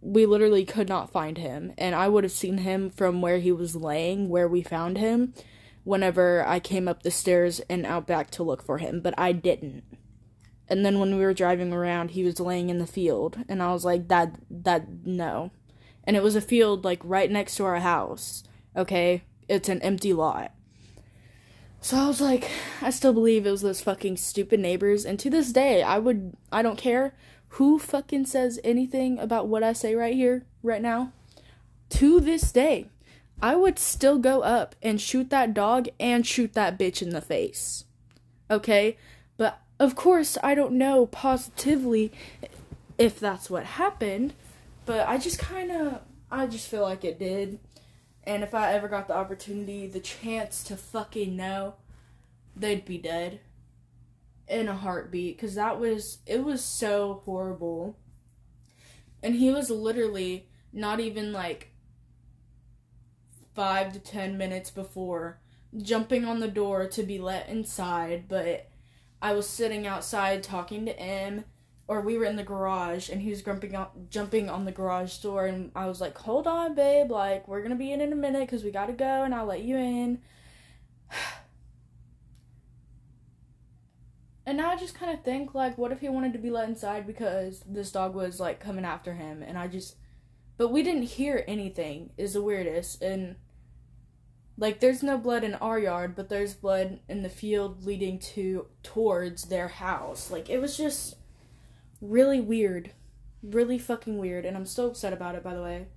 we 0.00 0.24
literally 0.24 0.64
could 0.64 0.88
not 0.88 1.10
find 1.10 1.36
him. 1.36 1.72
And 1.76 1.94
I 1.94 2.08
would 2.08 2.24
have 2.24 2.32
seen 2.32 2.58
him 2.58 2.90
from 2.90 3.20
where 3.20 3.38
he 3.38 3.52
was 3.52 3.76
laying, 3.76 4.28
where 4.28 4.48
we 4.48 4.62
found 4.62 4.96
him, 4.96 5.34
whenever 5.84 6.46
I 6.46 6.60
came 6.60 6.88
up 6.88 7.02
the 7.02 7.10
stairs 7.10 7.60
and 7.68 7.84
out 7.84 8.06
back 8.06 8.30
to 8.32 8.42
look 8.42 8.62
for 8.62 8.78
him. 8.78 9.00
But 9.00 9.14
I 9.18 9.32
didn't 9.32 9.84
and 10.68 10.84
then 10.84 10.98
when 10.98 11.16
we 11.16 11.24
were 11.24 11.34
driving 11.34 11.72
around 11.72 12.12
he 12.12 12.24
was 12.24 12.40
laying 12.40 12.70
in 12.70 12.78
the 12.78 12.86
field 12.86 13.38
and 13.48 13.62
i 13.62 13.72
was 13.72 13.84
like 13.84 14.08
that 14.08 14.34
that 14.50 14.88
no. 15.04 15.50
And 16.08 16.16
it 16.16 16.22
was 16.22 16.36
a 16.36 16.40
field 16.40 16.84
like 16.84 17.00
right 17.02 17.28
next 17.28 17.56
to 17.56 17.64
our 17.64 17.80
house 17.80 18.44
okay? 18.76 19.24
It's 19.48 19.68
an 19.68 19.80
empty 19.82 20.12
lot. 20.12 20.52
So 21.80 21.96
i 21.96 22.06
was 22.06 22.20
like 22.20 22.50
i 22.82 22.90
still 22.90 23.12
believe 23.12 23.46
it 23.46 23.50
was 23.50 23.62
those 23.62 23.80
fucking 23.80 24.16
stupid 24.16 24.60
neighbors. 24.60 25.04
And 25.04 25.18
to 25.18 25.30
this 25.30 25.52
day 25.52 25.82
i 25.82 25.98
would 25.98 26.36
i 26.52 26.62
don't 26.62 26.78
care 26.78 27.14
who 27.50 27.78
fucking 27.78 28.26
says 28.26 28.60
anything 28.62 29.18
about 29.18 29.48
what 29.48 29.62
i 29.62 29.72
say 29.72 29.94
right 29.94 30.14
here 30.14 30.44
right 30.62 30.82
now. 30.82 31.12
To 31.90 32.20
this 32.20 32.52
day 32.52 32.88
i 33.40 33.54
would 33.56 33.78
still 33.78 34.18
go 34.18 34.42
up 34.42 34.74
and 34.82 35.00
shoot 35.00 35.30
that 35.30 35.54
dog 35.54 35.88
and 35.98 36.26
shoot 36.26 36.52
that 36.54 36.78
bitch 36.78 37.02
in 37.02 37.10
the 37.10 37.20
face 37.20 37.84
okay? 38.50 38.96
But 39.36 39.60
of 39.78 39.94
course, 39.94 40.38
I 40.42 40.54
don't 40.54 40.72
know 40.72 41.06
positively 41.06 42.12
if 42.98 43.20
that's 43.20 43.50
what 43.50 43.64
happened, 43.64 44.32
but 44.86 45.06
I 45.06 45.18
just 45.18 45.38
kind 45.38 45.70
of 45.70 46.00
I 46.30 46.46
just 46.46 46.68
feel 46.68 46.82
like 46.82 47.04
it 47.04 47.18
did. 47.18 47.58
And 48.24 48.42
if 48.42 48.54
I 48.54 48.72
ever 48.72 48.88
got 48.88 49.06
the 49.06 49.14
opportunity, 49.14 49.86
the 49.86 50.00
chance 50.00 50.64
to 50.64 50.76
fucking 50.76 51.36
know, 51.36 51.74
they'd 52.56 52.84
be 52.84 52.98
dead 52.98 53.40
in 54.48 54.68
a 54.68 54.74
heartbeat 54.74 55.36
because 55.36 55.54
that 55.54 55.78
was 55.78 56.18
it 56.26 56.42
was 56.42 56.64
so 56.64 57.22
horrible. 57.24 57.96
And 59.22 59.36
he 59.36 59.50
was 59.50 59.70
literally 59.70 60.48
not 60.72 61.00
even 61.00 61.32
like 61.32 61.72
5 63.54 63.92
to 63.94 63.98
10 63.98 64.36
minutes 64.36 64.70
before 64.70 65.38
jumping 65.76 66.24
on 66.24 66.40
the 66.40 66.48
door 66.48 66.86
to 66.86 67.02
be 67.02 67.18
let 67.18 67.48
inside, 67.48 68.24
but 68.28 68.68
I 69.26 69.32
was 69.32 69.48
sitting 69.48 69.88
outside 69.88 70.44
talking 70.44 70.86
to 70.86 70.92
him 70.92 71.46
or 71.88 72.00
we 72.00 72.16
were 72.16 72.26
in 72.26 72.36
the 72.36 72.44
garage 72.44 73.10
and 73.10 73.20
he 73.20 73.30
was 73.30 73.42
grumping 73.42 73.76
jumping 74.08 74.48
on 74.48 74.64
the 74.64 74.70
garage 74.70 75.18
door 75.18 75.46
and 75.46 75.72
I 75.74 75.86
was 75.86 76.00
like, 76.00 76.16
"Hold 76.18 76.46
on, 76.46 76.76
babe, 76.76 77.10
like 77.10 77.48
we're 77.48 77.58
to 77.70 77.76
be 77.76 77.90
in 77.90 78.00
in 78.00 78.12
a 78.12 78.16
minute 78.16 78.48
cuz 78.48 78.62
we 78.62 78.70
got 78.70 78.86
to 78.86 78.92
go 78.92 79.24
and 79.24 79.34
I'll 79.34 79.46
let 79.46 79.62
you 79.62 79.76
in." 79.76 80.22
And 84.48 84.58
now 84.58 84.70
I 84.70 84.76
just 84.76 84.94
kind 84.94 85.10
of 85.10 85.24
think 85.24 85.56
like 85.56 85.76
what 85.76 85.90
if 85.90 85.98
he 85.98 86.08
wanted 86.08 86.32
to 86.34 86.38
be 86.38 86.50
let 86.50 86.68
inside 86.68 87.04
because 87.04 87.64
this 87.66 87.90
dog 87.90 88.14
was 88.14 88.38
like 88.38 88.60
coming 88.60 88.84
after 88.84 89.14
him 89.14 89.42
and 89.42 89.58
I 89.58 89.66
just 89.66 89.96
but 90.56 90.68
we 90.68 90.84
didn't 90.84 91.02
hear 91.18 91.42
anything 91.48 92.10
is 92.16 92.34
the 92.34 92.42
weirdest 92.42 93.02
and 93.02 93.34
like 94.58 94.80
there's 94.80 95.02
no 95.02 95.18
blood 95.18 95.44
in 95.44 95.54
our 95.54 95.78
yard 95.78 96.14
but 96.16 96.28
there's 96.28 96.54
blood 96.54 97.00
in 97.08 97.22
the 97.22 97.28
field 97.28 97.84
leading 97.84 98.18
to 98.18 98.66
towards 98.82 99.44
their 99.44 99.68
house. 99.68 100.30
Like 100.30 100.48
it 100.48 100.60
was 100.60 100.76
just 100.76 101.16
really 102.00 102.40
weird. 102.40 102.92
Really 103.42 103.78
fucking 103.78 104.18
weird 104.18 104.44
and 104.44 104.56
I'm 104.56 104.66
still 104.66 104.88
upset 104.88 105.12
about 105.12 105.34
it 105.34 105.44
by 105.44 105.54
the 105.54 105.62
way. 105.62 105.88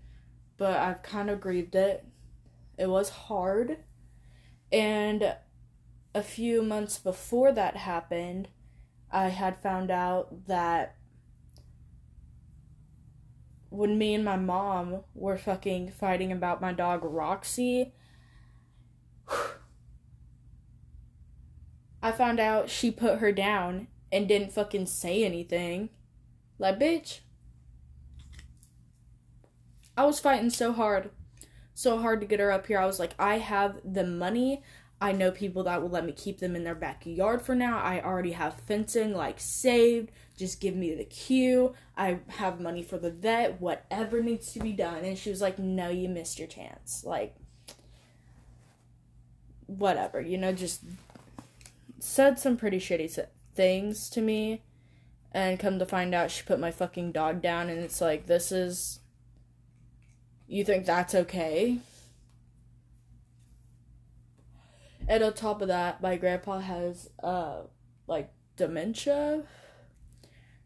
But 0.57 0.77
I've 0.77 1.03
kind 1.03 1.29
of 1.29 1.39
grieved 1.39 1.75
it. 1.75 2.05
It 2.77 2.89
was 2.89 3.09
hard. 3.09 3.77
And 4.71 5.35
a 6.13 6.21
few 6.21 6.61
months 6.61 6.97
before 6.97 7.51
that 7.53 7.77
happened, 7.77 8.49
I 9.11 9.29
had 9.29 9.61
found 9.61 9.89
out 9.89 10.47
that 10.47 10.95
when 13.69 13.97
me 13.97 14.13
and 14.15 14.25
my 14.25 14.35
mom 14.35 15.01
were 15.13 15.37
fucking 15.37 15.91
fighting 15.91 16.31
about 16.31 16.61
my 16.61 16.73
dog 16.73 17.01
Roxy, 17.03 17.93
I 22.01 22.11
found 22.11 22.39
out 22.39 22.69
she 22.69 22.91
put 22.91 23.19
her 23.19 23.31
down 23.31 23.87
and 24.11 24.27
didn't 24.27 24.53
fucking 24.53 24.87
say 24.87 25.23
anything. 25.23 25.89
Like, 26.57 26.79
bitch. 26.79 27.19
I 29.97 30.05
was 30.05 30.19
fighting 30.19 30.49
so 30.49 30.73
hard. 30.73 31.11
So 31.73 31.97
hard 31.99 32.21
to 32.21 32.27
get 32.27 32.39
her 32.39 32.51
up 32.51 32.67
here. 32.67 32.79
I 32.79 32.85
was 32.85 32.99
like, 32.99 33.13
I 33.19 33.37
have 33.37 33.79
the 33.83 34.05
money. 34.05 34.63
I 35.01 35.13
know 35.13 35.31
people 35.31 35.63
that 35.63 35.81
will 35.81 35.89
let 35.89 36.05
me 36.05 36.11
keep 36.11 36.39
them 36.39 36.55
in 36.55 36.65
their 36.65 36.75
backyard 36.75 37.41
for 37.41 37.55
now. 37.55 37.79
I 37.79 38.01
already 38.01 38.33
have 38.33 38.59
fencing 38.61 39.13
like 39.13 39.39
saved. 39.39 40.11
Just 40.37 40.59
give 40.59 40.75
me 40.75 40.93
the 40.93 41.05
cue. 41.05 41.73
I 41.95 42.19
have 42.27 42.59
money 42.59 42.83
for 42.83 42.97
the 42.97 43.11
vet, 43.11 43.61
whatever 43.61 44.21
needs 44.21 44.51
to 44.53 44.59
be 44.59 44.73
done. 44.73 45.05
And 45.05 45.17
she 45.17 45.29
was 45.29 45.41
like, 45.41 45.57
No, 45.57 45.89
you 45.89 46.09
missed 46.09 46.37
your 46.37 46.49
chance. 46.49 47.03
Like, 47.05 47.35
whatever, 49.77 50.19
you 50.19 50.37
know, 50.37 50.51
just 50.51 50.83
said 51.99 52.39
some 52.39 52.57
pretty 52.57 52.79
shitty 52.79 53.25
things 53.55 54.09
to 54.09 54.21
me. 54.21 54.63
And 55.31 55.59
come 55.59 55.77
to 55.77 55.85
find 55.85 56.15
out, 56.15 56.31
she 56.31 56.41
put 56.43 56.59
my 56.59 56.71
fucking 56.71 57.11
dog 57.11 57.41
down, 57.41 57.69
and 57.69 57.79
it's 57.79 58.01
like, 58.01 58.25
this 58.25 58.51
is. 58.51 58.99
You 60.47 60.65
think 60.65 60.87
that's 60.87 61.13
okay? 61.13 61.77
And 65.07 65.23
on 65.23 65.33
top 65.33 65.61
of 65.61 65.67
that, 65.67 66.01
my 66.01 66.17
grandpa 66.17 66.59
has 66.59 67.09
uh 67.21 67.61
like 68.07 68.31
dementia. 68.55 69.43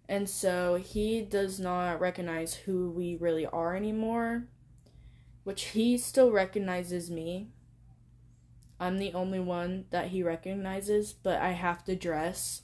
And 0.07 0.29
so 0.29 0.75
he 0.75 1.21
does 1.21 1.59
not 1.59 1.99
recognize 1.99 2.53
who 2.53 2.91
we 2.91 3.15
really 3.15 3.45
are 3.45 3.75
anymore, 3.75 4.47
which 5.43 5.63
he 5.67 5.97
still 5.97 6.31
recognizes 6.31 7.09
me. 7.09 7.47
I'm 8.79 8.97
the 8.97 9.13
only 9.13 9.39
one 9.39 9.85
that 9.91 10.07
he 10.07 10.23
recognizes, 10.23 11.13
but 11.13 11.41
I 11.41 11.51
have 11.51 11.83
to 11.85 11.95
dress 11.95 12.63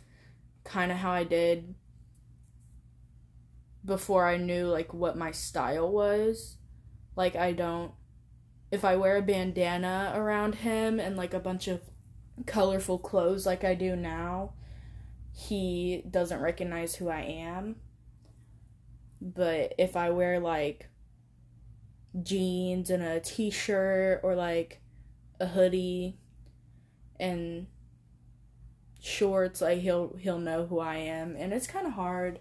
kind 0.63 0.91
of 0.91 0.97
how 0.97 1.11
I 1.11 1.23
did 1.23 1.75
before 3.85 4.27
I 4.27 4.37
knew 4.37 4.67
like 4.67 4.93
what 4.93 5.17
my 5.17 5.31
style 5.31 5.91
was. 5.91 6.57
Like 7.15 7.35
I 7.35 7.53
don't 7.53 7.91
if 8.71 8.85
I 8.85 8.95
wear 8.95 9.17
a 9.17 9.21
bandana 9.21 10.13
around 10.15 10.55
him 10.55 10.99
and 10.99 11.17
like 11.17 11.33
a 11.33 11.39
bunch 11.39 11.67
of 11.67 11.81
colorful 12.45 12.99
clothes 12.99 13.45
like 13.45 13.63
I 13.63 13.73
do 13.73 13.95
now, 13.95 14.53
he 15.31 16.03
doesn't 16.09 16.41
recognize 16.41 16.95
who 16.95 17.09
I 17.09 17.21
am. 17.21 17.77
But 19.21 19.73
if 19.77 19.95
I 19.95 20.11
wear 20.11 20.39
like 20.39 20.87
jeans 22.21 22.89
and 22.89 23.03
a 23.03 23.19
t 23.19 23.49
shirt 23.49 24.21
or 24.23 24.35
like 24.35 24.81
a 25.39 25.47
hoodie 25.47 26.17
and 27.19 27.67
shorts, 29.01 29.61
like 29.61 29.79
he'll 29.79 30.15
he'll 30.17 30.39
know 30.39 30.65
who 30.65 30.79
I 30.79 30.97
am. 30.97 31.35
And 31.37 31.53
it's 31.53 31.67
kinda 31.67 31.91
hard 31.91 32.39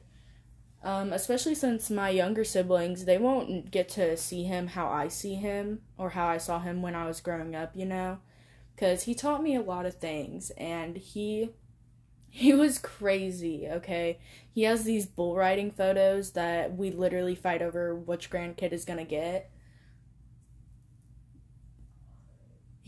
um, 0.82 1.12
especially 1.12 1.54
since 1.54 1.90
my 1.90 2.10
younger 2.10 2.44
siblings, 2.44 3.04
they 3.04 3.18
won't 3.18 3.70
get 3.70 3.88
to 3.90 4.16
see 4.16 4.44
him 4.44 4.68
how 4.68 4.88
I 4.88 5.08
see 5.08 5.34
him 5.34 5.80
or 5.96 6.10
how 6.10 6.26
I 6.28 6.38
saw 6.38 6.60
him 6.60 6.82
when 6.82 6.94
I 6.94 7.06
was 7.06 7.20
growing 7.20 7.56
up, 7.56 7.72
you 7.74 7.84
know? 7.84 8.18
Cuz 8.76 9.02
he 9.02 9.14
taught 9.14 9.42
me 9.42 9.56
a 9.56 9.60
lot 9.60 9.86
of 9.86 9.94
things 9.94 10.50
and 10.56 10.96
he 10.96 11.50
he 12.30 12.52
was 12.54 12.78
crazy, 12.78 13.66
okay? 13.68 14.18
He 14.50 14.62
has 14.64 14.84
these 14.84 15.06
bull 15.06 15.34
riding 15.34 15.70
photos 15.70 16.32
that 16.32 16.76
we 16.76 16.90
literally 16.90 17.34
fight 17.34 17.62
over 17.62 17.94
which 17.94 18.30
grandkid 18.30 18.72
is 18.72 18.84
going 18.84 18.98
to 18.98 19.04
get. 19.04 19.50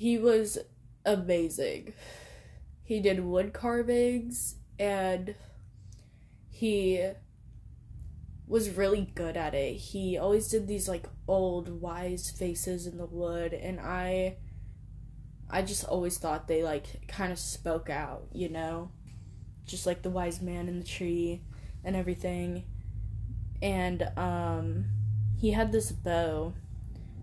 He 0.01 0.17
was 0.17 0.57
amazing. 1.05 1.93
He 2.83 3.01
did 3.01 3.23
wood 3.23 3.53
carvings 3.53 4.55
and 4.79 5.35
he 6.49 7.07
was 8.47 8.71
really 8.71 9.13
good 9.15 9.37
at 9.37 9.53
it. 9.53 9.75
He 9.75 10.17
always 10.17 10.49
did 10.49 10.67
these 10.67 10.89
like 10.89 11.05
old 11.29 11.83
wise 11.83 12.31
faces 12.31 12.87
in 12.87 12.97
the 12.97 13.05
wood 13.05 13.53
and 13.53 13.79
I 13.79 14.39
I 15.51 15.61
just 15.61 15.85
always 15.85 16.17
thought 16.17 16.49
they 16.49 16.63
like 16.63 17.07
kind 17.07 17.31
of 17.31 17.39
spoke 17.39 17.91
out, 17.91 18.27
you 18.33 18.49
know? 18.49 18.93
Just 19.67 19.85
like 19.85 20.01
the 20.01 20.09
wise 20.09 20.41
man 20.41 20.67
in 20.67 20.79
the 20.79 20.87
tree 20.87 21.43
and 21.85 21.95
everything. 21.95 22.65
And 23.61 24.03
um 24.17 24.87
he 25.39 25.51
had 25.51 25.73
this 25.73 25.93
bow 25.93 26.55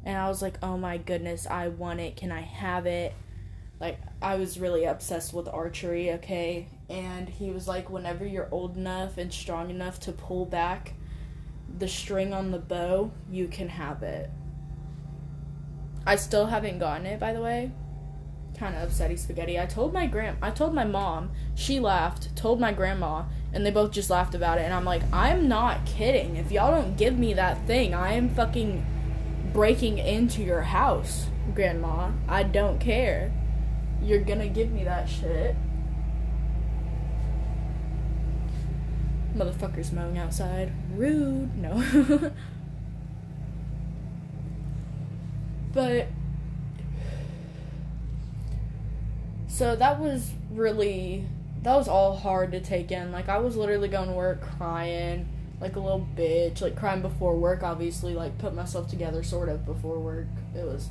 and 0.07 0.17
I 0.17 0.29
was 0.29 0.41
like, 0.41 0.57
"Oh 0.63 0.77
my 0.77 0.97
goodness, 0.97 1.45
I 1.45 1.67
want 1.67 1.99
it. 1.99 2.15
Can 2.15 2.31
I 2.31 2.39
have 2.39 2.85
it?" 2.85 3.13
Like 3.79 3.99
I 4.21 4.35
was 4.37 4.57
really 4.57 4.85
obsessed 4.85 5.33
with 5.33 5.49
archery, 5.49 6.13
okay? 6.13 6.69
And 6.89 7.27
he 7.27 7.51
was 7.51 7.67
like, 7.67 7.89
"Whenever 7.89 8.25
you're 8.25 8.47
old 8.49 8.77
enough 8.77 9.17
and 9.17 9.31
strong 9.33 9.69
enough 9.69 9.99
to 10.01 10.13
pull 10.13 10.45
back 10.45 10.93
the 11.77 11.89
string 11.89 12.33
on 12.33 12.51
the 12.51 12.57
bow, 12.57 13.11
you 13.29 13.49
can 13.49 13.67
have 13.67 14.01
it. 14.01 14.31
I 16.05 16.15
still 16.15 16.45
haven't 16.45 16.79
gotten 16.79 17.05
it, 17.05 17.19
by 17.19 17.33
the 17.33 17.41
way. 17.41 17.71
Kind 18.57 18.75
of 18.77 18.89
upsetty 18.89 19.19
spaghetti. 19.19 19.59
I 19.59 19.65
told 19.65 19.91
my 19.93 20.07
grand, 20.07 20.37
I 20.41 20.51
told 20.51 20.73
my 20.73 20.85
mom. 20.85 21.31
She 21.53 21.81
laughed. 21.81 22.33
Told 22.37 22.61
my 22.61 22.71
grandma, 22.71 23.25
and 23.51 23.65
they 23.65 23.71
both 23.71 23.91
just 23.91 24.09
laughed 24.09 24.33
about 24.33 24.57
it. 24.57 24.61
And 24.61 24.73
I'm 24.73 24.85
like, 24.85 25.03
I'm 25.11 25.49
not 25.49 25.85
kidding. 25.85 26.37
If 26.37 26.49
y'all 26.49 26.71
don't 26.71 26.95
give 26.95 27.19
me 27.19 27.33
that 27.33 27.67
thing, 27.67 27.93
I 27.93 28.13
am 28.13 28.29
fucking 28.29 28.85
breaking 29.57 29.97
into 29.97 30.43
your 30.43 30.61
house, 30.61 31.29
grandma. 31.55 32.11
I 32.27 32.43
don't 32.43 32.77
care. 32.77 33.33
You're 34.03 34.21
gonna 34.21 34.47
give 34.47 34.71
me 34.71 34.83
that 34.83 35.09
shit. 35.09 35.55
Motherfuckers 39.35 39.91
mowing 39.91 40.19
outside. 40.19 40.71
Rude. 40.93 41.57
No. 41.57 41.83
but 45.73 46.07
so 49.47 49.75
that 49.75 49.99
was 49.99 50.33
really 50.51 51.25
that 51.63 51.75
was 51.75 51.87
all 51.87 52.15
hard 52.15 52.51
to 52.51 52.59
take 52.59 52.91
in. 52.91 53.11
Like 53.11 53.27
I 53.27 53.39
was 53.39 53.55
literally 53.55 53.87
going 53.87 54.09
to 54.09 54.13
work 54.13 54.39
crying 54.39 55.27
like 55.59 55.75
a 55.75 55.79
little 55.79 56.07
bitch, 56.15 56.61
like 56.61 56.75
crying 56.75 57.01
before 57.01 57.35
work 57.35 57.63
obviously, 57.63 58.13
like 58.13 58.37
put 58.37 58.53
myself 58.53 58.89
together 58.89 59.23
sort 59.23 59.49
of 59.49 59.65
before 59.65 59.99
work. 59.99 60.27
It 60.55 60.65
was 60.65 60.89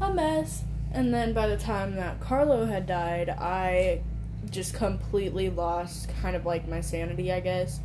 a 0.00 0.12
mess. 0.12 0.64
And 0.92 1.12
then 1.12 1.32
by 1.32 1.48
the 1.48 1.56
time 1.56 1.96
that 1.96 2.20
Carlo 2.20 2.64
had 2.64 2.86
died, 2.86 3.28
I 3.28 4.00
just 4.50 4.74
completely 4.74 5.50
lost 5.50 6.08
kind 6.22 6.36
of 6.36 6.46
like 6.46 6.68
my 6.68 6.80
sanity, 6.80 7.32
I 7.32 7.40
guess. 7.40 7.80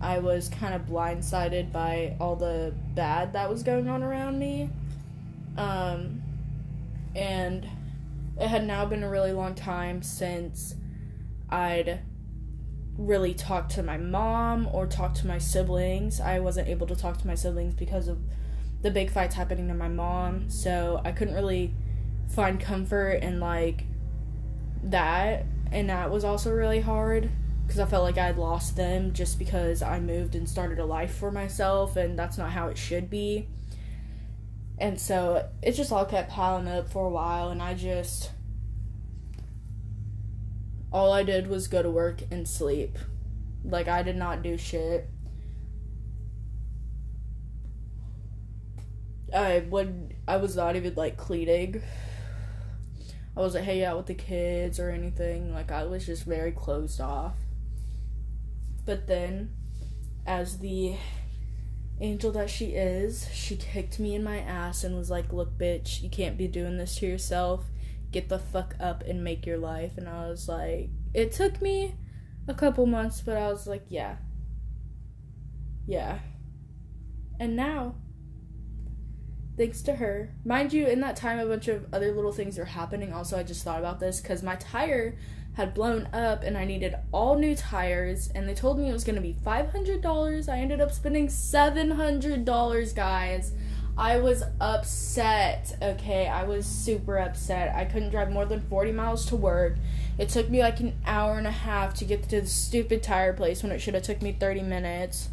I 0.00 0.18
was 0.18 0.48
kind 0.48 0.74
of 0.74 0.82
blindsided 0.86 1.72
by 1.72 2.16
all 2.18 2.36
the 2.36 2.74
bad 2.94 3.34
that 3.34 3.50
was 3.50 3.62
going 3.62 3.88
on 3.88 4.02
around 4.02 4.38
me. 4.38 4.70
Um, 5.56 6.22
and 7.14 7.68
it 8.38 8.48
had 8.48 8.66
now 8.66 8.86
been 8.86 9.02
a 9.02 9.10
really 9.10 9.32
long 9.32 9.54
time 9.54 10.02
since 10.02 10.74
I'd 11.50 12.00
really 13.06 13.32
talk 13.32 13.68
to 13.70 13.82
my 13.82 13.96
mom 13.96 14.68
or 14.72 14.86
talk 14.86 15.14
to 15.14 15.26
my 15.26 15.38
siblings. 15.38 16.20
I 16.20 16.38
wasn't 16.38 16.68
able 16.68 16.86
to 16.86 16.94
talk 16.94 17.18
to 17.18 17.26
my 17.26 17.34
siblings 17.34 17.74
because 17.74 18.08
of 18.08 18.18
the 18.82 18.90
big 18.90 19.10
fights 19.10 19.34
happening 19.34 19.68
to 19.68 19.74
my 19.74 19.88
mom, 19.88 20.48
so 20.50 21.00
I 21.04 21.12
couldn't 21.12 21.34
really 21.34 21.74
find 22.28 22.60
comfort 22.60 23.22
in 23.22 23.40
like 23.40 23.84
that, 24.84 25.44
and 25.72 25.90
that 25.90 26.10
was 26.10 26.24
also 26.24 26.50
really 26.52 26.80
hard 26.80 27.30
because 27.66 27.80
I 27.80 27.86
felt 27.86 28.04
like 28.04 28.18
I'd 28.18 28.36
lost 28.36 28.76
them 28.76 29.12
just 29.12 29.38
because 29.38 29.82
I 29.82 30.00
moved 30.00 30.34
and 30.34 30.48
started 30.48 30.78
a 30.78 30.84
life 30.84 31.14
for 31.14 31.30
myself, 31.30 31.96
and 31.96 32.18
that's 32.18 32.38
not 32.38 32.50
how 32.50 32.68
it 32.68 32.76
should 32.78 33.08
be. 33.08 33.48
And 34.78 34.98
so 35.00 35.48
it 35.62 35.72
just 35.72 35.92
all 35.92 36.04
kept 36.04 36.30
piling 36.30 36.68
up 36.68 36.90
for 36.90 37.06
a 37.06 37.10
while, 37.10 37.50
and 37.50 37.62
I 37.62 37.74
just. 37.74 38.30
All 40.92 41.12
I 41.12 41.22
did 41.22 41.46
was 41.46 41.68
go 41.68 41.82
to 41.82 41.90
work 41.90 42.22
and 42.30 42.48
sleep. 42.48 42.98
Like, 43.64 43.88
I 43.88 44.02
did 44.02 44.16
not 44.16 44.42
do 44.42 44.56
shit. 44.56 45.08
I 49.34 49.60
would. 49.68 50.14
I 50.26 50.38
was 50.38 50.56
not 50.56 50.74
even, 50.76 50.94
like, 50.94 51.16
cleaning. 51.16 51.82
I 53.36 53.40
wasn't 53.40 53.64
hanging 53.64 53.84
out 53.84 53.96
with 53.96 54.06
the 54.06 54.14
kids 54.14 54.80
or 54.80 54.90
anything. 54.90 55.54
Like, 55.54 55.70
I 55.70 55.84
was 55.84 56.06
just 56.06 56.24
very 56.24 56.50
closed 56.50 57.00
off. 57.00 57.36
But 58.84 59.06
then, 59.06 59.50
as 60.26 60.58
the 60.58 60.96
angel 62.00 62.32
that 62.32 62.50
she 62.50 62.72
is, 62.72 63.28
she 63.32 63.56
kicked 63.56 64.00
me 64.00 64.14
in 64.14 64.24
my 64.24 64.38
ass 64.40 64.82
and 64.82 64.96
was 64.96 65.10
like, 65.10 65.32
Look, 65.32 65.56
bitch, 65.56 66.02
you 66.02 66.08
can't 66.08 66.36
be 66.36 66.48
doing 66.48 66.76
this 66.76 66.96
to 66.96 67.06
yourself. 67.06 67.66
Get 68.12 68.28
the 68.28 68.38
fuck 68.38 68.74
up 68.80 69.02
and 69.06 69.22
make 69.22 69.46
your 69.46 69.58
life. 69.58 69.92
And 69.96 70.08
I 70.08 70.28
was 70.28 70.48
like, 70.48 70.90
It 71.14 71.32
took 71.32 71.60
me 71.62 71.94
a 72.48 72.54
couple 72.54 72.86
months, 72.86 73.20
but 73.20 73.36
I 73.36 73.48
was 73.48 73.66
like, 73.66 73.84
Yeah. 73.88 74.16
Yeah. 75.86 76.18
And 77.38 77.56
now, 77.56 77.94
thanks 79.56 79.82
to 79.82 79.96
her, 79.96 80.34
mind 80.44 80.72
you, 80.72 80.86
in 80.86 81.00
that 81.00 81.16
time, 81.16 81.38
a 81.38 81.46
bunch 81.46 81.68
of 81.68 81.86
other 81.92 82.12
little 82.12 82.32
things 82.32 82.58
were 82.58 82.64
happening. 82.66 83.12
Also, 83.12 83.38
I 83.38 83.42
just 83.42 83.64
thought 83.64 83.78
about 83.78 83.98
this 83.98 84.20
because 84.20 84.42
my 84.42 84.56
tire 84.56 85.16
had 85.54 85.74
blown 85.74 86.08
up 86.12 86.42
and 86.42 86.56
I 86.56 86.64
needed 86.64 86.94
all 87.12 87.36
new 87.36 87.54
tires 87.56 88.30
and 88.34 88.48
they 88.48 88.54
told 88.54 88.78
me 88.78 88.88
it 88.88 88.92
was 88.92 89.04
going 89.04 89.16
to 89.16 89.20
be 89.20 89.36
$500. 89.44 90.48
I 90.48 90.58
ended 90.58 90.80
up 90.80 90.92
spending 90.92 91.28
$700, 91.28 92.94
guys. 92.94 93.52
I 94.00 94.18
was 94.18 94.42
upset, 94.60 95.76
okay? 95.82 96.26
I 96.26 96.44
was 96.44 96.64
super 96.64 97.18
upset. 97.18 97.74
I 97.76 97.84
couldn't 97.84 98.10
drive 98.10 98.32
more 98.32 98.46
than 98.46 98.62
40 98.62 98.92
miles 98.92 99.26
to 99.26 99.36
work. 99.36 99.76
It 100.18 100.30
took 100.30 100.48
me 100.48 100.60
like 100.60 100.80
an 100.80 100.96
hour 101.06 101.36
and 101.38 101.46
a 101.46 101.52
half 101.52 101.94
to 101.94 102.04
get 102.04 102.22
to 102.30 102.40
the 102.40 102.46
stupid 102.46 103.02
tire 103.02 103.34
place 103.34 103.62
when 103.62 103.70
it 103.70 103.78
should 103.80 103.94
have 103.94 104.02
took 104.02 104.22
me 104.22 104.32
30 104.32 104.62
minutes. 104.62 105.28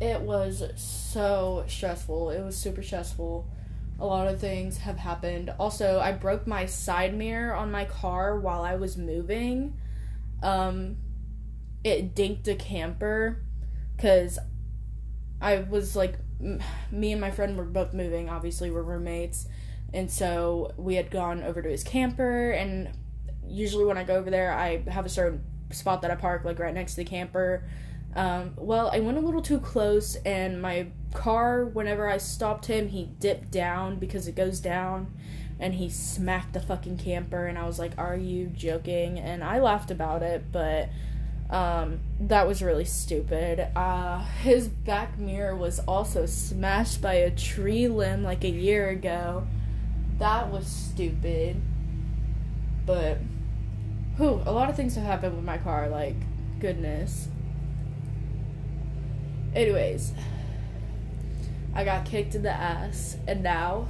It 0.00 0.20
was 0.20 0.62
so 0.76 1.64
stressful. 1.66 2.30
It 2.30 2.42
was 2.42 2.56
super 2.56 2.82
stressful 2.82 3.46
a 3.98 4.06
lot 4.06 4.28
of 4.28 4.40
things 4.40 4.78
have 4.78 4.98
happened. 4.98 5.52
Also, 5.58 5.98
I 5.98 6.12
broke 6.12 6.46
my 6.46 6.66
side 6.66 7.16
mirror 7.16 7.54
on 7.54 7.70
my 7.70 7.86
car 7.86 8.38
while 8.38 8.62
I 8.62 8.76
was 8.76 8.96
moving. 8.96 9.76
Um, 10.42 10.96
it 11.82 12.14
dinked 12.14 12.46
a 12.48 12.54
camper 12.54 13.42
because 13.96 14.38
I 15.40 15.58
was 15.58 15.96
like, 15.96 16.14
m- 16.40 16.60
me 16.90 17.12
and 17.12 17.20
my 17.20 17.30
friend 17.30 17.56
were 17.56 17.64
both 17.64 17.92
moving. 17.92 18.28
Obviously, 18.28 18.70
we're 18.70 18.82
roommates, 18.82 19.46
and 19.92 20.10
so 20.10 20.72
we 20.76 20.94
had 20.94 21.10
gone 21.10 21.42
over 21.42 21.62
to 21.62 21.68
his 21.68 21.84
camper. 21.84 22.50
And 22.50 22.90
usually, 23.46 23.84
when 23.84 23.98
I 23.98 24.04
go 24.04 24.16
over 24.16 24.30
there, 24.30 24.52
I 24.52 24.82
have 24.88 25.06
a 25.06 25.10
certain 25.10 25.42
spot 25.70 26.02
that 26.02 26.10
I 26.10 26.14
park, 26.14 26.44
like 26.44 26.58
right 26.58 26.74
next 26.74 26.92
to 26.92 26.98
the 26.98 27.04
camper. 27.04 27.64
Um, 28.14 28.54
well, 28.56 28.90
I 28.92 29.00
went 29.00 29.18
a 29.18 29.20
little 29.20 29.42
too 29.42 29.60
close, 29.60 30.16
and 30.16 30.62
my 30.62 30.88
car, 31.12 31.66
whenever 31.66 32.08
I 32.08 32.16
stopped 32.16 32.66
him, 32.66 32.88
he 32.88 33.04
dipped 33.04 33.50
down 33.50 33.98
because 33.98 34.26
it 34.26 34.34
goes 34.34 34.58
down, 34.58 35.12
and 35.60 35.74
he 35.74 35.90
smacked 35.90 36.54
the 36.54 36.60
fucking 36.60 36.96
camper. 36.96 37.46
And 37.46 37.58
I 37.58 37.66
was 37.66 37.78
like, 37.78 37.92
Are 37.98 38.16
you 38.16 38.46
joking? 38.46 39.18
And 39.18 39.44
I 39.44 39.58
laughed 39.60 39.90
about 39.90 40.22
it, 40.22 40.50
but 40.50 40.88
um, 41.50 42.00
that 42.20 42.46
was 42.46 42.62
really 42.62 42.84
stupid. 42.84 43.68
Uh, 43.76 44.24
his 44.42 44.68
back 44.68 45.18
mirror 45.18 45.54
was 45.54 45.78
also 45.80 46.26
smashed 46.26 47.00
by 47.00 47.14
a 47.14 47.30
tree 47.30 47.88
limb 47.88 48.22
like 48.22 48.44
a 48.44 48.50
year 48.50 48.88
ago. 48.88 49.46
That 50.18 50.50
was 50.50 50.66
stupid. 50.66 51.60
But, 52.84 53.18
whew, 54.16 54.42
a 54.44 54.52
lot 54.52 54.70
of 54.70 54.76
things 54.76 54.94
have 54.96 55.04
happened 55.04 55.36
with 55.36 55.44
my 55.44 55.58
car, 55.58 55.88
like, 55.88 56.16
goodness. 56.60 57.28
Anyways, 59.54 60.12
I 61.74 61.84
got 61.84 62.04
kicked 62.04 62.34
in 62.34 62.42
the 62.42 62.50
ass, 62.52 63.16
and 63.26 63.42
now 63.42 63.88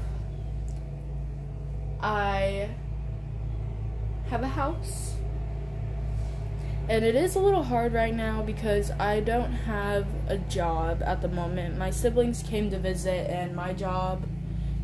I 2.01 2.71
have 4.29 4.42
a 4.42 4.49
house. 4.49 5.15
And 6.88 7.05
it 7.05 7.16
is 7.16 7.35
a 7.35 7.40
little 7.40 7.64
hard 7.64 7.92
right 7.92 8.14
now 8.14 8.42
because 8.42 8.92
I 8.92 9.18
don't 9.20 9.53
have 9.53 10.07
a 10.29 10.38
job 10.38 11.03
at 11.03 11.20
the 11.20 11.29
moment. 11.29 11.77
My 11.77 11.90
siblings 11.90 12.44
came 12.44 12.70
to 12.70 12.79
visit, 12.79 13.29
and 13.29 13.57
my 13.57 13.72
job 13.72 14.22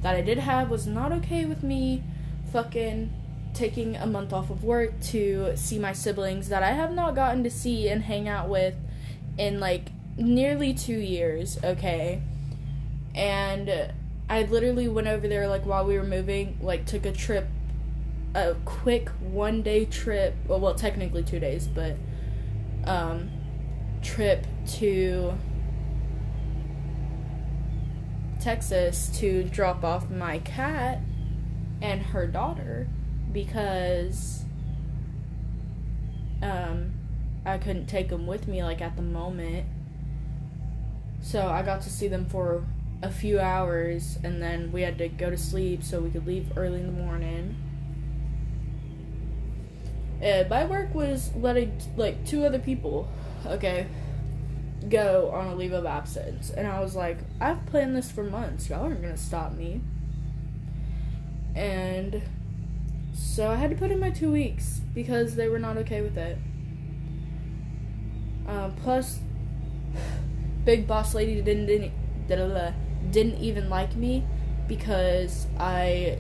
that 0.02 0.16
I 0.16 0.20
did 0.20 0.38
have 0.38 0.68
was 0.68 0.86
not 0.86 1.12
okay 1.12 1.44
with 1.44 1.62
me 1.62 2.02
fucking 2.52 3.12
taking 3.54 3.96
a 3.96 4.06
month 4.06 4.32
off 4.32 4.50
of 4.50 4.64
work 4.64 4.98
to 5.00 5.52
see 5.56 5.78
my 5.78 5.92
siblings 5.92 6.48
that 6.48 6.62
I 6.62 6.72
have 6.72 6.92
not 6.92 7.14
gotten 7.14 7.44
to 7.44 7.50
see 7.50 7.88
and 7.88 8.02
hang 8.02 8.28
out 8.28 8.48
with 8.48 8.74
in 9.38 9.60
like 9.60 9.92
nearly 10.16 10.74
two 10.74 10.98
years, 10.98 11.58
okay? 11.62 12.20
And 13.14 13.92
I 14.28 14.42
literally 14.42 14.88
went 14.88 15.06
over 15.06 15.28
there 15.28 15.46
like 15.46 15.64
while 15.66 15.84
we 15.84 15.96
were 15.96 16.04
moving, 16.04 16.58
like 16.60 16.86
took 16.86 17.06
a 17.06 17.12
trip, 17.12 17.46
a 18.34 18.54
quick 18.64 19.08
one 19.20 19.62
day 19.62 19.84
trip. 19.84 20.34
Well, 20.46 20.60
well, 20.60 20.74
technically 20.74 21.22
two 21.22 21.40
days, 21.40 21.66
but 21.66 21.96
um, 22.84 23.30
trip 24.02 24.46
to 24.72 25.34
Texas 28.40 29.10
to 29.20 29.44
drop 29.44 29.84
off 29.84 30.10
my 30.10 30.38
cat 30.38 31.00
and 31.80 32.02
her 32.02 32.26
daughter 32.26 32.88
because 33.32 34.44
um, 36.42 36.92
I 37.46 37.58
couldn't 37.58 37.86
take 37.86 38.08
them 38.08 38.26
with 38.26 38.48
me 38.48 38.62
like 38.62 38.80
at 38.80 38.96
the 38.96 39.02
moment 39.02 39.66
so 41.22 41.46
I 41.46 41.62
got 41.62 41.82
to 41.82 41.90
see 41.90 42.08
them 42.08 42.26
for 42.26 42.64
a 43.00 43.10
few 43.10 43.38
hours 43.38 44.18
and 44.24 44.42
then 44.42 44.72
we 44.72 44.82
had 44.82 44.98
to 44.98 45.08
go 45.08 45.30
to 45.30 45.38
sleep 45.38 45.82
so 45.84 46.00
we 46.00 46.10
could 46.10 46.26
leave 46.26 46.52
early 46.56 46.80
in 46.80 46.86
the 46.86 46.92
morning. 46.92 47.56
And 50.22 50.48
my 50.48 50.64
work 50.64 50.94
was 50.94 51.34
letting 51.34 51.76
like 51.96 52.24
two 52.24 52.44
other 52.44 52.60
people, 52.60 53.08
okay, 53.44 53.88
go 54.88 55.30
on 55.32 55.48
a 55.48 55.54
leave 55.56 55.72
of 55.72 55.84
absence. 55.84 56.50
And 56.50 56.68
I 56.68 56.80
was 56.80 56.94
like, 56.94 57.18
I've 57.40 57.66
planned 57.66 57.96
this 57.96 58.10
for 58.10 58.22
months. 58.22 58.70
Y'all 58.70 58.84
aren't 58.84 59.02
gonna 59.02 59.16
stop 59.16 59.52
me. 59.52 59.80
And 61.56 62.22
so 63.12 63.50
I 63.50 63.56
had 63.56 63.70
to 63.70 63.76
put 63.76 63.90
in 63.90 63.98
my 63.98 64.10
two 64.10 64.30
weeks 64.30 64.80
because 64.94 65.34
they 65.34 65.48
were 65.48 65.58
not 65.58 65.76
okay 65.78 66.00
with 66.02 66.16
it. 66.16 66.38
Um, 68.46 68.74
plus, 68.76 69.18
big 70.64 70.86
boss 70.86 71.14
lady 71.14 71.42
didn't 71.42 71.66
didn't, 71.66 71.92
didn't 73.10 73.38
even 73.38 73.68
like 73.68 73.96
me 73.96 74.24
because 74.68 75.48
I 75.58 76.18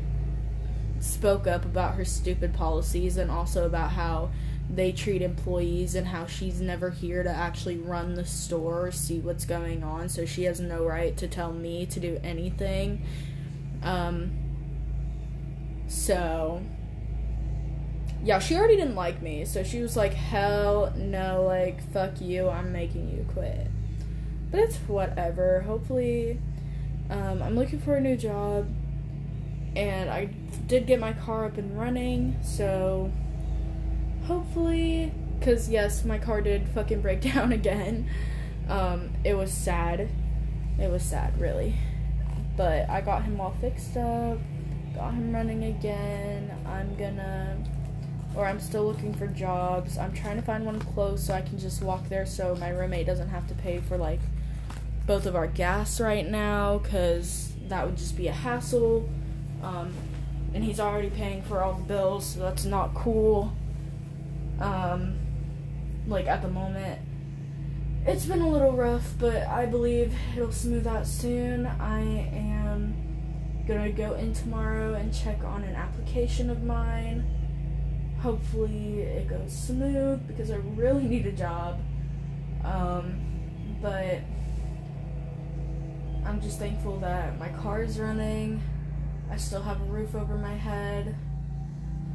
spoke 1.02 1.46
up 1.46 1.64
about 1.64 1.94
her 1.94 2.04
stupid 2.04 2.54
policies 2.54 3.16
and 3.16 3.30
also 3.30 3.66
about 3.66 3.90
how 3.90 4.30
they 4.70 4.92
treat 4.92 5.20
employees 5.20 5.94
and 5.94 6.06
how 6.06 6.24
she's 6.26 6.60
never 6.60 6.90
here 6.90 7.22
to 7.22 7.28
actually 7.28 7.76
run 7.76 8.14
the 8.14 8.24
store 8.24 8.86
or 8.86 8.92
see 8.92 9.18
what's 9.18 9.44
going 9.44 9.82
on. 9.82 10.08
So 10.08 10.24
she 10.24 10.44
has 10.44 10.60
no 10.60 10.84
right 10.84 11.16
to 11.16 11.26
tell 11.26 11.52
me 11.52 11.86
to 11.86 12.00
do 12.00 12.20
anything. 12.22 13.04
Um 13.82 14.32
so 15.88 16.62
yeah 18.24 18.38
she 18.38 18.54
already 18.54 18.76
didn't 18.76 18.94
like 18.94 19.20
me. 19.20 19.44
So 19.44 19.64
she 19.64 19.80
was 19.80 19.96
like 19.96 20.14
hell 20.14 20.92
no 20.96 21.42
like 21.42 21.82
fuck 21.92 22.20
you. 22.20 22.48
I'm 22.48 22.72
making 22.72 23.10
you 23.10 23.26
quit. 23.32 23.66
But 24.52 24.60
it's 24.60 24.76
whatever. 24.86 25.62
Hopefully, 25.62 26.38
um, 27.10 27.42
I'm 27.42 27.56
looking 27.56 27.80
for 27.80 27.96
a 27.96 28.00
new 28.00 28.16
job, 28.16 28.68
and 29.74 30.10
I 30.10 30.26
did 30.66 30.86
get 30.86 31.00
my 31.00 31.12
car 31.12 31.46
up 31.46 31.58
and 31.58 31.78
running, 31.78 32.36
so 32.42 33.10
hopefully, 34.26 35.12
because 35.38 35.68
yes, 35.68 36.04
my 36.04 36.18
car 36.18 36.40
did 36.40 36.68
fucking 36.68 37.00
break 37.00 37.20
down 37.34 37.52
again. 37.52 38.08
Um, 38.68 39.12
it 39.24 39.34
was 39.34 39.52
sad. 39.52 40.08
It 40.78 40.90
was 40.90 41.02
sad, 41.02 41.38
really. 41.40 41.74
But 42.56 42.88
I 42.88 43.00
got 43.00 43.22
him 43.22 43.40
all 43.40 43.54
fixed 43.60 43.96
up, 43.96 44.38
got 44.94 45.14
him 45.14 45.32
running 45.34 45.64
again. 45.64 46.50
I'm 46.66 46.94
gonna, 46.96 47.56
or 48.34 48.46
I'm 48.46 48.60
still 48.60 48.84
looking 48.84 49.14
for 49.14 49.26
jobs. 49.26 49.98
I'm 49.98 50.12
trying 50.12 50.36
to 50.36 50.42
find 50.42 50.64
one 50.64 50.80
close 50.80 51.26
so 51.26 51.34
I 51.34 51.42
can 51.42 51.58
just 51.58 51.82
walk 51.82 52.08
there 52.08 52.26
so 52.26 52.56
my 52.56 52.68
roommate 52.68 53.06
doesn't 53.06 53.30
have 53.30 53.46
to 53.48 53.54
pay 53.54 53.78
for 53.78 53.96
like 53.96 54.20
both 55.06 55.26
of 55.26 55.34
our 55.34 55.46
gas 55.46 56.00
right 56.00 56.28
now 56.28 56.78
because 56.78 57.52
that 57.68 57.86
would 57.86 57.96
just 57.96 58.16
be 58.16 58.28
a 58.28 58.32
hassle. 58.32 59.08
Um, 59.62 59.94
and 60.54 60.62
he's 60.62 60.80
already 60.80 61.10
paying 61.10 61.42
for 61.42 61.62
all 61.62 61.74
the 61.74 61.84
bills, 61.84 62.26
so 62.26 62.40
that's 62.40 62.64
not 62.64 62.94
cool. 62.94 63.52
Um, 64.60 65.18
like 66.06 66.26
at 66.26 66.42
the 66.42 66.48
moment. 66.48 67.00
It's 68.04 68.26
been 68.26 68.40
a 68.40 68.48
little 68.48 68.72
rough, 68.72 69.14
but 69.18 69.46
I 69.46 69.66
believe 69.66 70.12
it'll 70.36 70.50
smooth 70.50 70.86
out 70.88 71.06
soon. 71.06 71.66
I 71.66 72.00
am 72.00 72.94
gonna 73.66 73.92
go 73.92 74.14
in 74.14 74.32
tomorrow 74.32 74.94
and 74.94 75.14
check 75.14 75.44
on 75.44 75.62
an 75.62 75.76
application 75.76 76.50
of 76.50 76.64
mine. 76.64 77.24
Hopefully, 78.20 79.02
it 79.02 79.28
goes 79.28 79.52
smooth 79.52 80.26
because 80.26 80.50
I 80.50 80.56
really 80.56 81.04
need 81.08 81.26
a 81.26 81.32
job. 81.32 81.78
Um, 82.64 83.20
but 83.80 84.20
I'm 86.24 86.40
just 86.40 86.58
thankful 86.58 86.98
that 87.00 87.38
my 87.38 87.48
car 87.50 87.82
is 87.82 87.98
running. 87.98 88.60
I 89.32 89.36
still 89.38 89.62
have 89.62 89.80
a 89.80 89.84
roof 89.84 90.14
over 90.14 90.36
my 90.36 90.52
head. 90.52 91.14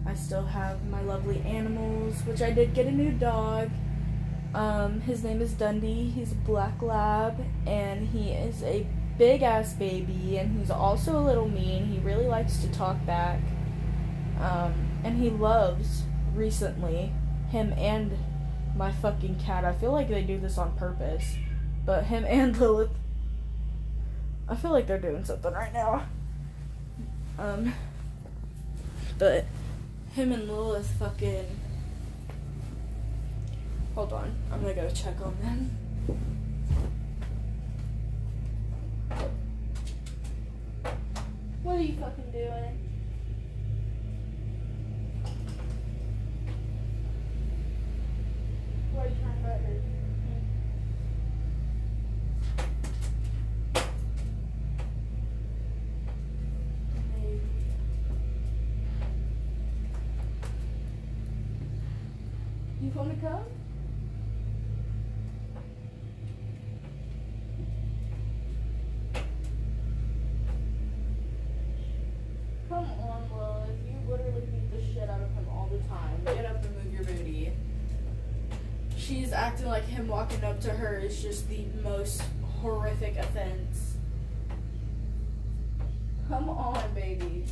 I 0.05 0.13
still 0.13 0.45
have 0.45 0.85
my 0.85 1.01
lovely 1.01 1.41
animals, 1.41 2.21
which 2.27 2.43
I 2.43 2.51
did 2.51 2.75
get 2.75 2.85
a 2.85 2.91
new 2.91 3.11
dog. 3.11 3.71
Um, 4.53 5.01
his 5.01 5.23
name 5.23 5.41
is 5.41 5.53
Dundee. 5.53 6.11
He's 6.11 6.33
a 6.33 6.35
black 6.35 6.79
lab, 6.79 7.43
and 7.65 8.07
he 8.09 8.29
is 8.33 8.61
a 8.61 8.85
big 9.17 9.41
ass 9.41 9.73
baby, 9.73 10.37
and 10.37 10.59
he's 10.59 10.69
also 10.69 11.17
a 11.17 11.25
little 11.25 11.49
mean. 11.49 11.87
He 11.87 11.97
really 11.97 12.27
likes 12.27 12.59
to 12.59 12.71
talk 12.71 13.03
back. 13.07 13.39
Um, 14.39 14.75
and 15.03 15.17
he 15.17 15.31
loves, 15.31 16.03
recently, 16.35 17.11
him 17.49 17.73
and 17.77 18.15
my 18.75 18.91
fucking 18.91 19.39
cat. 19.39 19.65
I 19.65 19.73
feel 19.73 19.91
like 19.91 20.07
they 20.07 20.21
do 20.21 20.37
this 20.37 20.59
on 20.59 20.77
purpose. 20.77 21.35
But 21.83 22.03
him 22.03 22.25
and 22.27 22.55
Lilith, 22.55 22.91
I 24.47 24.55
feel 24.55 24.69
like 24.69 24.85
they're 24.85 24.99
doing 24.99 25.25
something 25.25 25.51
right 25.51 25.73
now. 25.73 26.05
Um, 27.37 27.73
but 29.19 29.45
him 30.13 30.31
and 30.31 30.47
Lilith 30.47 30.89
fucking 30.99 31.45
Hold 33.97 34.13
on. 34.13 34.31
I'm 34.51 34.61
gonna 34.61 34.75
go 34.75 34.87
check 34.91 35.15
on 35.25 35.35
them. 35.41 35.75
What 41.63 41.77
are 41.77 41.81
you 41.81 41.95
fucking 41.95 42.31
doing? 42.31 42.86
She's 79.07 79.31
acting 79.31 79.67
like 79.67 79.85
him 79.85 80.07
walking 80.07 80.43
up 80.43 80.59
to 80.59 80.69
her 80.69 80.97
is 80.97 81.21
just 81.21 81.47
the 81.47 81.65
most 81.81 82.21
horrific 82.61 83.15
offense. 83.17 83.95
Come 86.27 86.49
on, 86.49 86.93
baby. 86.93 87.45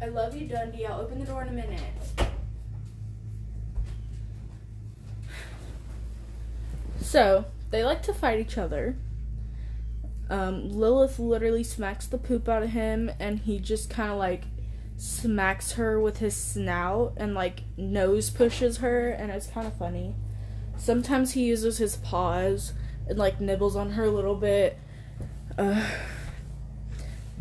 I 0.00 0.06
love 0.06 0.34
you, 0.34 0.46
Dundee. 0.46 0.86
I'll 0.86 1.02
open 1.02 1.18
the 1.18 1.26
door 1.26 1.42
in 1.42 1.48
a 1.48 1.52
minute. 1.52 1.80
So, 7.02 7.44
they 7.70 7.84
like 7.84 8.02
to 8.04 8.14
fight 8.14 8.40
each 8.40 8.56
other. 8.56 8.96
Um, 10.30 10.70
Lilith 10.70 11.18
literally 11.18 11.64
smacks 11.64 12.06
the 12.06 12.18
poop 12.18 12.48
out 12.48 12.62
of 12.62 12.70
him, 12.70 13.10
and 13.18 13.38
he 13.40 13.58
just 13.58 13.88
kind 13.88 14.10
of 14.10 14.18
like 14.18 14.44
smacks 14.96 15.72
her 15.72 16.00
with 16.00 16.18
his 16.18 16.36
snout 16.36 17.14
and 17.16 17.34
like 17.34 17.62
nose 17.76 18.30
pushes 18.30 18.78
her, 18.78 19.10
and 19.10 19.30
it's 19.30 19.46
kind 19.46 19.66
of 19.66 19.74
funny. 19.78 20.14
Sometimes 20.76 21.32
he 21.32 21.44
uses 21.44 21.78
his 21.78 21.96
paws 21.96 22.72
and 23.08 23.18
like 23.18 23.40
nibbles 23.40 23.76
on 23.76 23.92
her 23.92 24.04
a 24.04 24.10
little 24.10 24.34
bit. 24.34 24.78
Uh, 25.56 25.84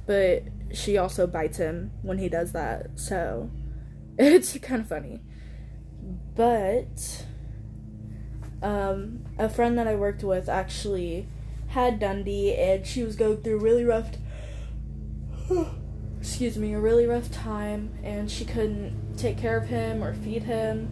but 0.06 0.44
she 0.74 0.98
also 0.98 1.28
bites 1.28 1.58
him 1.58 1.92
when 2.02 2.18
he 2.18 2.30
does 2.30 2.54
that, 2.54 2.92
so 2.96 3.50
it's 4.18 4.58
kind 4.60 4.82
of 4.82 4.88
funny. 4.88 5.20
But 6.36 7.26
um, 8.62 9.26
a 9.38 9.50
friend 9.50 9.78
that 9.78 9.88
I 9.88 9.96
worked 9.96 10.24
with 10.24 10.48
actually 10.48 11.28
had 11.78 12.00
Dundee, 12.00 12.56
and 12.56 12.88
she 12.88 13.04
was 13.04 13.16
going 13.16 13.38
through 13.44 13.60
really 13.60 13.86
rough, 13.86 14.10
excuse 16.20 16.58
me, 16.58 16.74
a 16.74 16.80
really 16.80 17.06
rough 17.06 17.32
time, 17.32 17.92
and 18.04 18.32
she 18.32 18.46
couldn't 18.46 19.16
take 19.16 19.38
care 19.38 19.58
of 19.58 19.68
him 19.68 20.04
or 20.04 20.16
feed 20.16 20.42
him 20.42 20.90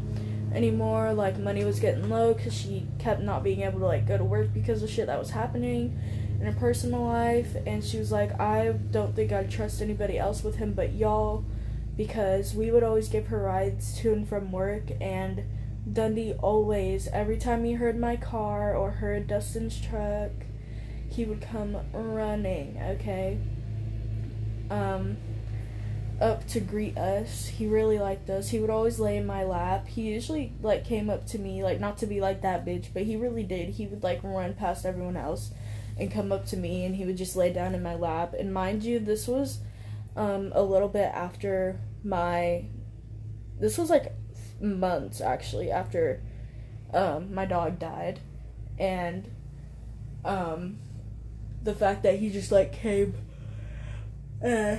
anymore. 0.54 1.12
Like 1.12 1.40
money 1.40 1.66
was 1.66 1.80
getting 1.80 2.08
low 2.08 2.36
because 2.36 2.54
she 2.54 2.86
kept 3.00 3.22
not 3.22 3.44
being 3.44 3.62
able 3.62 3.80
to 3.80 3.86
like 3.86 4.08
go 4.08 4.16
to 4.16 4.24
work 4.24 4.54
because 4.54 4.84
of 4.84 4.92
shit 4.92 5.08
that 5.08 5.18
was 5.18 5.32
happening 5.32 6.00
in 6.40 6.46
her 6.46 6.54
personal 6.60 7.04
life, 7.04 7.56
and 7.66 7.84
she 7.84 7.98
was 7.98 8.12
like, 8.12 8.40
I 8.40 8.74
don't 8.92 9.16
think 9.16 9.32
I'd 9.32 9.50
trust 9.50 9.82
anybody 9.82 10.20
else 10.20 10.44
with 10.44 10.58
him 10.58 10.74
but 10.74 10.94
y'all, 10.94 11.44
because 11.98 12.54
we 12.54 12.70
would 12.70 12.84
always 12.84 13.10
give 13.10 13.26
her 13.28 13.42
rides 13.42 13.98
to 14.02 14.14
and 14.14 14.30
from 14.30 14.52
work 14.52 14.92
and. 15.02 15.46
Dundee 15.94 16.34
always, 16.34 17.08
every 17.10 17.38
time 17.38 17.64
he 17.64 17.74
heard 17.74 17.96
my 17.96 18.16
car 18.16 18.76
or 18.76 18.90
heard 18.90 19.28
Dustin's 19.28 19.80
truck, 19.80 20.32
he 21.16 21.24
would 21.24 21.42
come 21.42 21.78
running, 21.94 22.78
okay? 22.82 23.40
Um, 24.70 25.18
up 26.20 26.46
to 26.48 26.60
greet 26.60 26.98
us. 26.98 27.48
He 27.48 27.68
really 27.68 28.00
liked 28.00 28.30
us. 28.30 28.50
He 28.50 28.60
would 28.60 28.70
always 28.70 29.00
lay 29.00 29.18
in 29.18 29.26
my 29.26 29.44
lap. 29.44 29.88
He 29.88 30.02
usually 30.04 30.54
like 30.62 30.86
came 30.86 31.10
up 31.10 31.26
to 31.28 31.40
me, 31.40 31.64
like 31.64 31.80
not 31.80 31.98
to 32.00 32.08
be 32.08 32.20
like 32.22 32.42
that 32.42 32.66
bitch, 32.66 32.88
but 32.94 33.04
he 33.04 33.16
really 33.16 33.44
did. 33.44 33.70
He 33.70 33.88
would 33.88 34.04
like 34.04 34.22
run 34.24 34.54
past 34.54 34.86
everyone 34.86 35.18
else 35.18 35.52
and 35.98 36.12
come 36.12 36.32
up 36.32 36.46
to 36.48 36.58
me 36.58 36.86
and 36.86 36.96
he 36.96 37.06
would 37.06 37.18
just 37.18 37.36
lay 37.36 37.52
down 37.52 37.76
in 37.76 37.84
my 37.84 37.96
lap. 37.96 38.34
And 38.38 38.54
mind 38.54 38.84
you, 38.84 39.00
this 39.00 39.28
was 39.28 39.60
um 40.18 40.52
a 40.56 40.64
little 40.64 40.88
bit 40.88 41.12
after 41.14 41.80
my 42.04 42.66
this 43.60 43.78
was 43.78 43.90
like 43.90 44.14
months 44.62 45.20
actually 45.20 45.70
after 45.70 46.22
um 46.94 47.34
my 47.34 47.46
dog 47.46 47.80
died. 47.80 48.20
And 48.78 49.30
um 50.24 50.78
the 51.66 51.76
fact 51.76 52.04
that 52.04 52.20
he 52.20 52.30
just 52.30 52.52
like 52.52 52.72
came 52.72 53.14
uh 54.46 54.78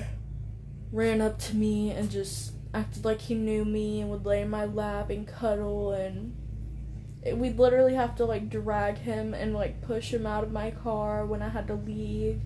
ran 0.93 1.21
up 1.21 1.39
to 1.39 1.57
me 1.57 1.91
and 1.91 2.11
just 2.11 2.53
acted 2.73 3.05
like 3.05 3.21
he 3.21 3.35
knew 3.35 3.65
me 3.65 4.01
and 4.01 4.11
would 4.11 4.25
lay 4.25 4.43
in 4.43 4.49
my 4.49 4.65
lap 4.65 5.11
and 5.11 5.27
cuddle 5.27 5.93
and 5.93 6.35
it, 7.23 7.37
we'd 7.37 7.59
literally 7.59 7.95
have 7.95 8.15
to 8.17 8.25
like 8.25 8.49
drag 8.49 8.99
him 8.99 9.35
and 9.35 9.53
like 9.53 9.83
push 9.83 10.13
him 10.15 10.27
out 10.27 10.45
of 10.45 10.53
my 10.53 10.71
car 10.71 11.27
when 11.27 11.43
I 11.43 11.49
had 11.49 11.67
to 11.67 11.75
leave. 11.75 12.41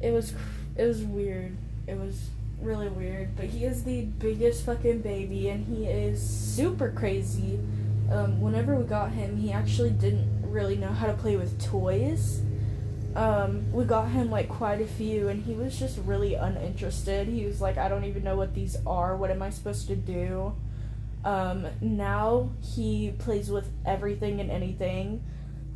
It 0.00 0.10
was 0.10 0.32
it 0.76 0.84
was 0.84 1.02
weird. 1.02 1.56
It 1.86 1.98
was 1.98 2.30
really 2.60 2.88
weird, 2.88 3.36
but 3.36 3.46
he 3.46 3.64
is 3.64 3.84
the 3.84 4.02
biggest 4.02 4.64
fucking 4.64 5.00
baby 5.02 5.48
and 5.48 5.66
he 5.66 5.86
is 5.86 6.22
super 6.22 6.90
crazy. 6.90 7.60
Um, 8.10 8.40
whenever 8.40 8.74
we 8.74 8.84
got 8.84 9.10
him, 9.10 9.36
he 9.36 9.52
actually 9.52 9.90
didn't 9.90 10.50
really 10.50 10.76
know 10.76 10.92
how 10.92 11.06
to 11.06 11.12
play 11.12 11.36
with 11.36 11.62
toys 11.62 12.40
um, 13.14 13.72
we 13.72 13.84
got 13.84 14.08
him 14.08 14.30
like 14.30 14.48
quite 14.48 14.80
a 14.80 14.86
few, 14.86 15.28
and 15.28 15.44
he 15.44 15.54
was 15.54 15.78
just 15.78 15.98
really 15.98 16.34
uninterested. 16.34 17.28
He 17.28 17.44
was 17.44 17.60
like, 17.60 17.78
I 17.78 17.88
don't 17.88 18.04
even 18.04 18.22
know 18.24 18.36
what 18.36 18.54
these 18.54 18.76
are. 18.86 19.16
What 19.16 19.30
am 19.30 19.42
I 19.42 19.50
supposed 19.50 19.88
to 19.88 19.96
do? 19.96 20.54
Um, 21.24 21.66
now 21.80 22.50
he 22.62 23.12
plays 23.18 23.50
with 23.50 23.70
everything 23.84 24.40
and 24.40 24.50
anything. 24.50 25.24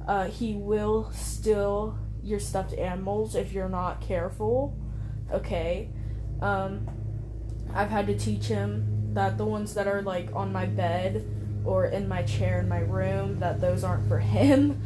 Uh, 0.07 0.27
he 0.27 0.55
will 0.55 1.11
steal 1.13 1.99
your 2.23 2.41
stuffed 2.41 2.75
animals 2.75 3.35
if 3.35 3.53
you're 3.53 3.69
not 3.69 4.01
careful. 4.01 4.77
Okay. 5.33 5.91
Um, 6.41 6.89
I've 7.75 7.91
had 7.91 8.07
to 8.09 8.19
teach 8.19 8.45
him 8.45 9.15
that 9.15 9.39
the 9.39 9.45
ones 9.45 9.75
that 9.75 9.87
are 9.87 10.03
like 10.03 10.29
on 10.35 10.53
my 10.53 10.67
bed 10.67 11.27
or 11.65 11.87
in 11.87 12.09
my 12.09 12.23
chair 12.23 12.61
in 12.61 12.69
my 12.69 12.81
room 12.81 13.39
that 13.39 13.61
those 13.61 13.85
aren't 13.85 14.09
for 14.09 14.19
him. 14.37 14.83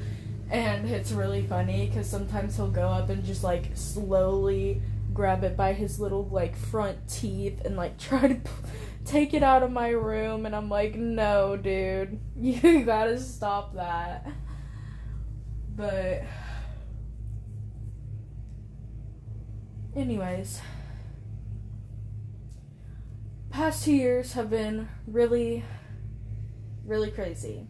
And 0.50 0.88
it's 0.88 1.12
really 1.12 1.42
funny 1.42 1.86
because 1.86 2.08
sometimes 2.08 2.56
he'll 2.56 2.70
go 2.70 2.88
up 2.88 3.10
and 3.10 3.24
just 3.24 3.42
like 3.42 3.70
slowly 3.74 4.80
grab 5.12 5.42
it 5.44 5.56
by 5.56 5.72
his 5.72 5.98
little 5.98 6.28
like 6.28 6.56
front 6.56 6.98
teeth 7.08 7.64
and 7.64 7.76
like 7.76 7.98
try 7.98 8.28
to 8.28 8.34
p- 8.34 8.50
take 9.04 9.34
it 9.34 9.42
out 9.42 9.62
of 9.62 9.72
my 9.72 9.88
room. 9.88 10.46
And 10.46 10.54
I'm 10.54 10.68
like, 10.68 10.94
no, 10.94 11.56
dude, 11.56 12.20
you 12.36 12.84
gotta 12.84 13.18
stop 13.18 13.74
that. 13.74 14.26
But, 15.76 16.22
anyways, 19.94 20.60
past 23.50 23.84
two 23.84 23.92
years 23.92 24.32
have 24.34 24.50
been 24.50 24.88
really, 25.06 25.64
really 26.84 27.10
crazy. 27.10 27.66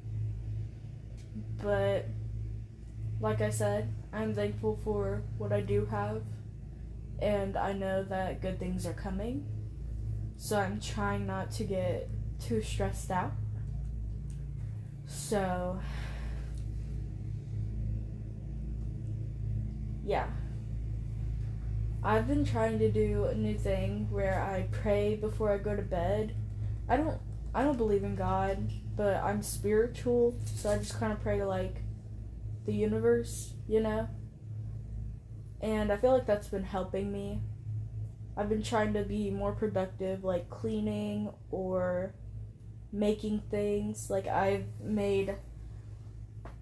But, 1.62 2.07
like 3.20 3.40
I 3.40 3.50
said, 3.50 3.92
I'm 4.12 4.35
thankful 4.35 4.79
for 4.85 5.22
what 5.38 5.52
I 5.52 5.61
do 5.61 5.87
have, 5.87 6.22
and 7.20 7.57
I 7.57 7.72
know 7.72 8.05
that 8.05 8.42
good 8.42 8.59
things 8.59 8.87
are 8.87 8.92
coming. 8.92 9.46
So 10.37 10.59
I'm 10.59 10.81
trying 10.81 11.26
not 11.26 11.50
to 11.52 11.64
get 11.64 12.11
too 12.38 12.61
stressed 12.62 13.11
out. 13.11 13.33
So, 15.07 15.81
yeah. 20.05 20.26
I've 22.02 22.29
been 22.29 22.44
trying 22.44 22.79
to 22.79 22.90
do 22.90 23.24
a 23.24 23.35
new 23.35 23.57
thing 23.57 24.07
where 24.11 24.40
I 24.40 24.68
pray 24.70 25.16
before 25.16 25.50
I 25.50 25.59
go 25.59 25.74
to 25.74 25.83
bed. 25.83 26.37
I 26.88 26.96
don't 26.96 27.18
I 27.55 27.62
don't 27.62 27.79
believe 27.79 28.05
in 28.05 28.14
God, 28.14 28.70
but 28.94 29.16
I'm 29.16 29.42
spiritual, 29.42 30.37
so 30.44 30.70
I 30.70 30.79
just 30.79 31.00
kind 31.00 31.12
of 31.12 31.20
pray 31.22 31.38
to 31.38 31.46
like 31.46 31.76
the 32.66 32.74
universe, 32.74 33.55
you 33.68 33.81
know? 33.81 34.09
And 35.61 35.90
I 35.92 35.96
feel 35.96 36.12
like 36.12 36.26
that's 36.26 36.48
been 36.48 36.64
helping 36.64 37.11
me. 37.11 37.40
I've 38.37 38.48
been 38.48 38.62
trying 38.62 38.92
to 38.92 39.02
be 39.02 39.31
more 39.31 39.52
productive, 39.52 40.22
like 40.22 40.50
cleaning 40.50 41.31
or 41.50 42.14
making 42.92 43.42
things. 43.50 44.11
Like, 44.11 44.26
I've 44.26 44.66
made 44.81 45.37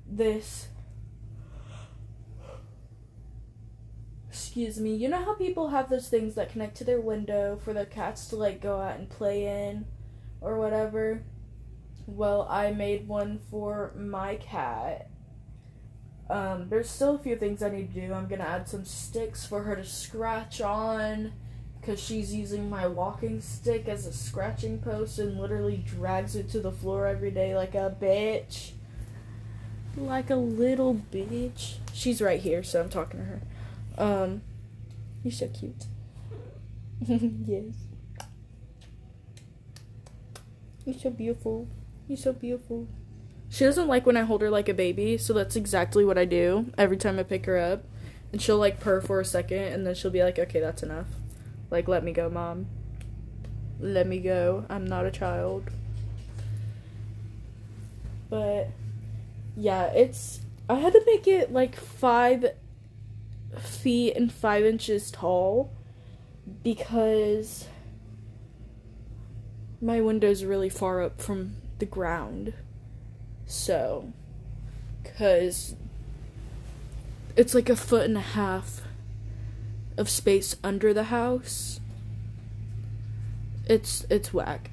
this. 0.06 0.68
Excuse 4.28 4.78
me. 4.78 4.94
You 4.94 5.08
know 5.08 5.24
how 5.24 5.34
people 5.34 5.68
have 5.68 5.90
those 5.90 6.08
things 6.08 6.34
that 6.36 6.50
connect 6.50 6.76
to 6.76 6.84
their 6.84 7.00
window 7.00 7.58
for 7.64 7.72
their 7.72 7.86
cats 7.86 8.28
to, 8.28 8.36
like, 8.36 8.60
go 8.60 8.80
out 8.80 8.98
and 8.98 9.10
play 9.10 9.68
in 9.68 9.86
or 10.40 10.58
whatever? 10.58 11.24
Well, 12.06 12.46
I 12.48 12.70
made 12.70 13.08
one 13.08 13.40
for 13.50 13.92
my 13.96 14.36
cat 14.36 15.10
um, 16.30 16.68
there's 16.68 16.88
still 16.88 17.16
a 17.16 17.18
few 17.18 17.37
things 17.37 17.62
I 17.62 17.70
need 17.70 17.94
to 17.94 18.00
do. 18.00 18.12
I'm 18.12 18.26
gonna 18.26 18.44
add 18.44 18.68
some 18.68 18.84
sticks 18.84 19.44
for 19.44 19.62
her 19.62 19.76
to 19.76 19.84
scratch 19.84 20.60
on 20.60 21.32
because 21.80 22.00
she's 22.00 22.34
using 22.34 22.70
my 22.70 22.87
walking 22.87 23.42
stick 23.42 23.88
as 23.88 24.06
a 24.06 24.12
scratching 24.12 24.78
post 24.78 25.18
and 25.18 25.38
literally 25.38 25.76
drags 25.76 26.34
it 26.34 26.48
to 26.50 26.60
the 26.60 26.72
floor 26.72 27.06
every 27.06 27.30
day 27.30 27.54
like 27.54 27.74
a 27.74 27.94
bitch. 28.00 28.70
Like 29.96 30.30
a 30.30 30.37
little 30.37 30.94
bitch. 31.12 31.74
She's 31.92 32.22
right 32.22 32.40
here, 32.40 32.62
so 32.62 32.80
I'm 32.80 32.88
talking 32.88 33.20
to 33.20 33.26
her. 33.26 33.40
Um, 33.98 34.42
you're 35.22 35.30
so 35.32 35.48
cute. 35.48 35.84
yes. 37.06 37.74
You're 40.87 40.98
so 40.98 41.10
beautiful. 41.10 41.68
You're 42.08 42.16
so 42.16 42.32
beautiful. 42.32 42.88
She 43.54 43.64
doesn't 43.64 43.86
like 43.86 44.04
when 44.04 44.16
I 44.16 44.22
hold 44.22 44.42
her 44.42 44.50
like 44.50 44.68
a 44.68 44.74
baby, 44.74 45.16
so 45.16 45.32
that's 45.32 45.54
exactly 45.54 46.04
what 46.04 46.18
I 46.18 46.24
do 46.24 46.72
every 46.76 46.96
time 46.96 47.20
I 47.20 47.22
pick 47.22 47.46
her 47.46 47.56
up. 47.56 47.84
And 48.32 48.42
she'll 48.42 48.58
like 48.58 48.80
purr 48.80 49.00
for 49.00 49.20
a 49.20 49.24
second 49.24 49.72
and 49.72 49.86
then 49.86 49.94
she'll 49.94 50.10
be 50.10 50.24
like, 50.24 50.40
"Okay, 50.40 50.58
that's 50.58 50.82
enough. 50.82 51.06
Like 51.70 51.86
let 51.86 52.02
me 52.02 52.10
go, 52.10 52.28
mom. 52.28 52.66
Let 53.78 54.08
me 54.08 54.18
go. 54.18 54.66
I'm 54.68 54.84
not 54.84 55.06
a 55.06 55.10
child." 55.12 55.70
But 58.28 58.70
yeah, 59.56 59.84
it's 59.84 60.40
I 60.68 60.80
had 60.80 60.92
to 60.92 61.02
make 61.06 61.28
it 61.28 61.52
like 61.52 61.76
5 61.76 62.54
feet 63.60 64.16
and 64.16 64.32
5 64.32 64.64
inches 64.64 65.12
tall 65.12 65.70
because 66.64 67.68
my 69.80 70.00
window's 70.00 70.44
really 70.44 70.68
far 70.68 71.02
up 71.02 71.20
from 71.20 71.54
the 71.78 71.86
ground. 71.86 72.52
So, 73.46 74.12
because 75.02 75.74
it's 77.37 77.54
like 77.54 77.68
a 77.68 77.76
foot 77.76 78.04
and 78.04 78.16
a 78.16 78.20
half 78.20 78.83
of 79.96 80.09
space 80.09 80.57
under 80.62 80.92
the 80.92 81.04
house. 81.04 81.80
It's 83.66 84.07
it's 84.11 84.33
whack. 84.33 84.70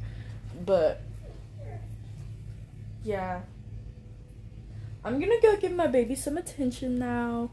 But 0.65 1.01
yeah. 3.03 3.41
I'm 5.03 5.19
to 5.19 5.39
go 5.41 5.57
give 5.57 5.71
my 5.71 5.87
baby 5.87 6.15
some 6.15 6.37
attention 6.37 6.99
now. 6.99 7.49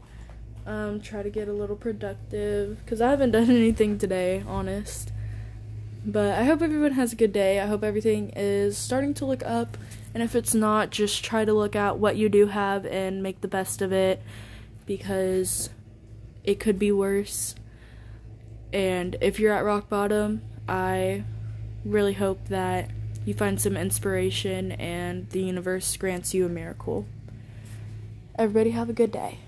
Um 0.65 0.99
try 1.01 1.23
to 1.23 1.29
get 1.29 1.47
a 1.47 1.53
little 1.53 1.75
productive 1.75 2.79
cuz 2.85 3.01
I 3.01 3.09
haven't 3.09 3.31
done 3.31 3.49
anything 3.49 3.97
today, 3.97 4.43
honest. 4.47 5.11
But 6.05 6.39
I 6.39 6.43
hope 6.45 6.61
everyone 6.61 6.93
has 6.93 7.13
a 7.13 7.15
good 7.15 7.33
day. 7.33 7.59
I 7.59 7.65
hope 7.65 7.83
everything 7.83 8.31
is 8.35 8.77
starting 8.77 9.13
to 9.15 9.25
look 9.25 9.43
up 9.43 9.77
and 10.13 10.23
if 10.23 10.35
it's 10.35 10.55
not, 10.55 10.89
just 10.89 11.23
try 11.23 11.45
to 11.45 11.53
look 11.53 11.75
at 11.75 11.99
what 11.99 12.15
you 12.15 12.29
do 12.29 12.47
have 12.47 12.85
and 12.85 13.21
make 13.21 13.41
the 13.41 13.47
best 13.47 13.81
of 13.81 13.91
it 13.91 14.21
because 14.85 15.69
it 16.43 16.59
could 16.59 16.79
be 16.79 16.91
worse. 16.91 17.55
And 18.73 19.15
if 19.21 19.39
you're 19.39 19.53
at 19.53 19.63
rock 19.63 19.89
bottom, 19.89 20.41
I 20.67 21.23
really 21.85 22.13
hope 22.13 22.47
that 22.47 22.89
you 23.25 23.33
find 23.33 23.61
some 23.61 23.77
inspiration 23.77 24.71
and 24.73 25.29
the 25.29 25.41
universe 25.41 25.95
grants 25.97 26.33
you 26.33 26.45
a 26.45 26.49
miracle. 26.49 27.05
Everybody, 28.37 28.71
have 28.71 28.89
a 28.89 28.93
good 28.93 29.11
day. 29.11 29.39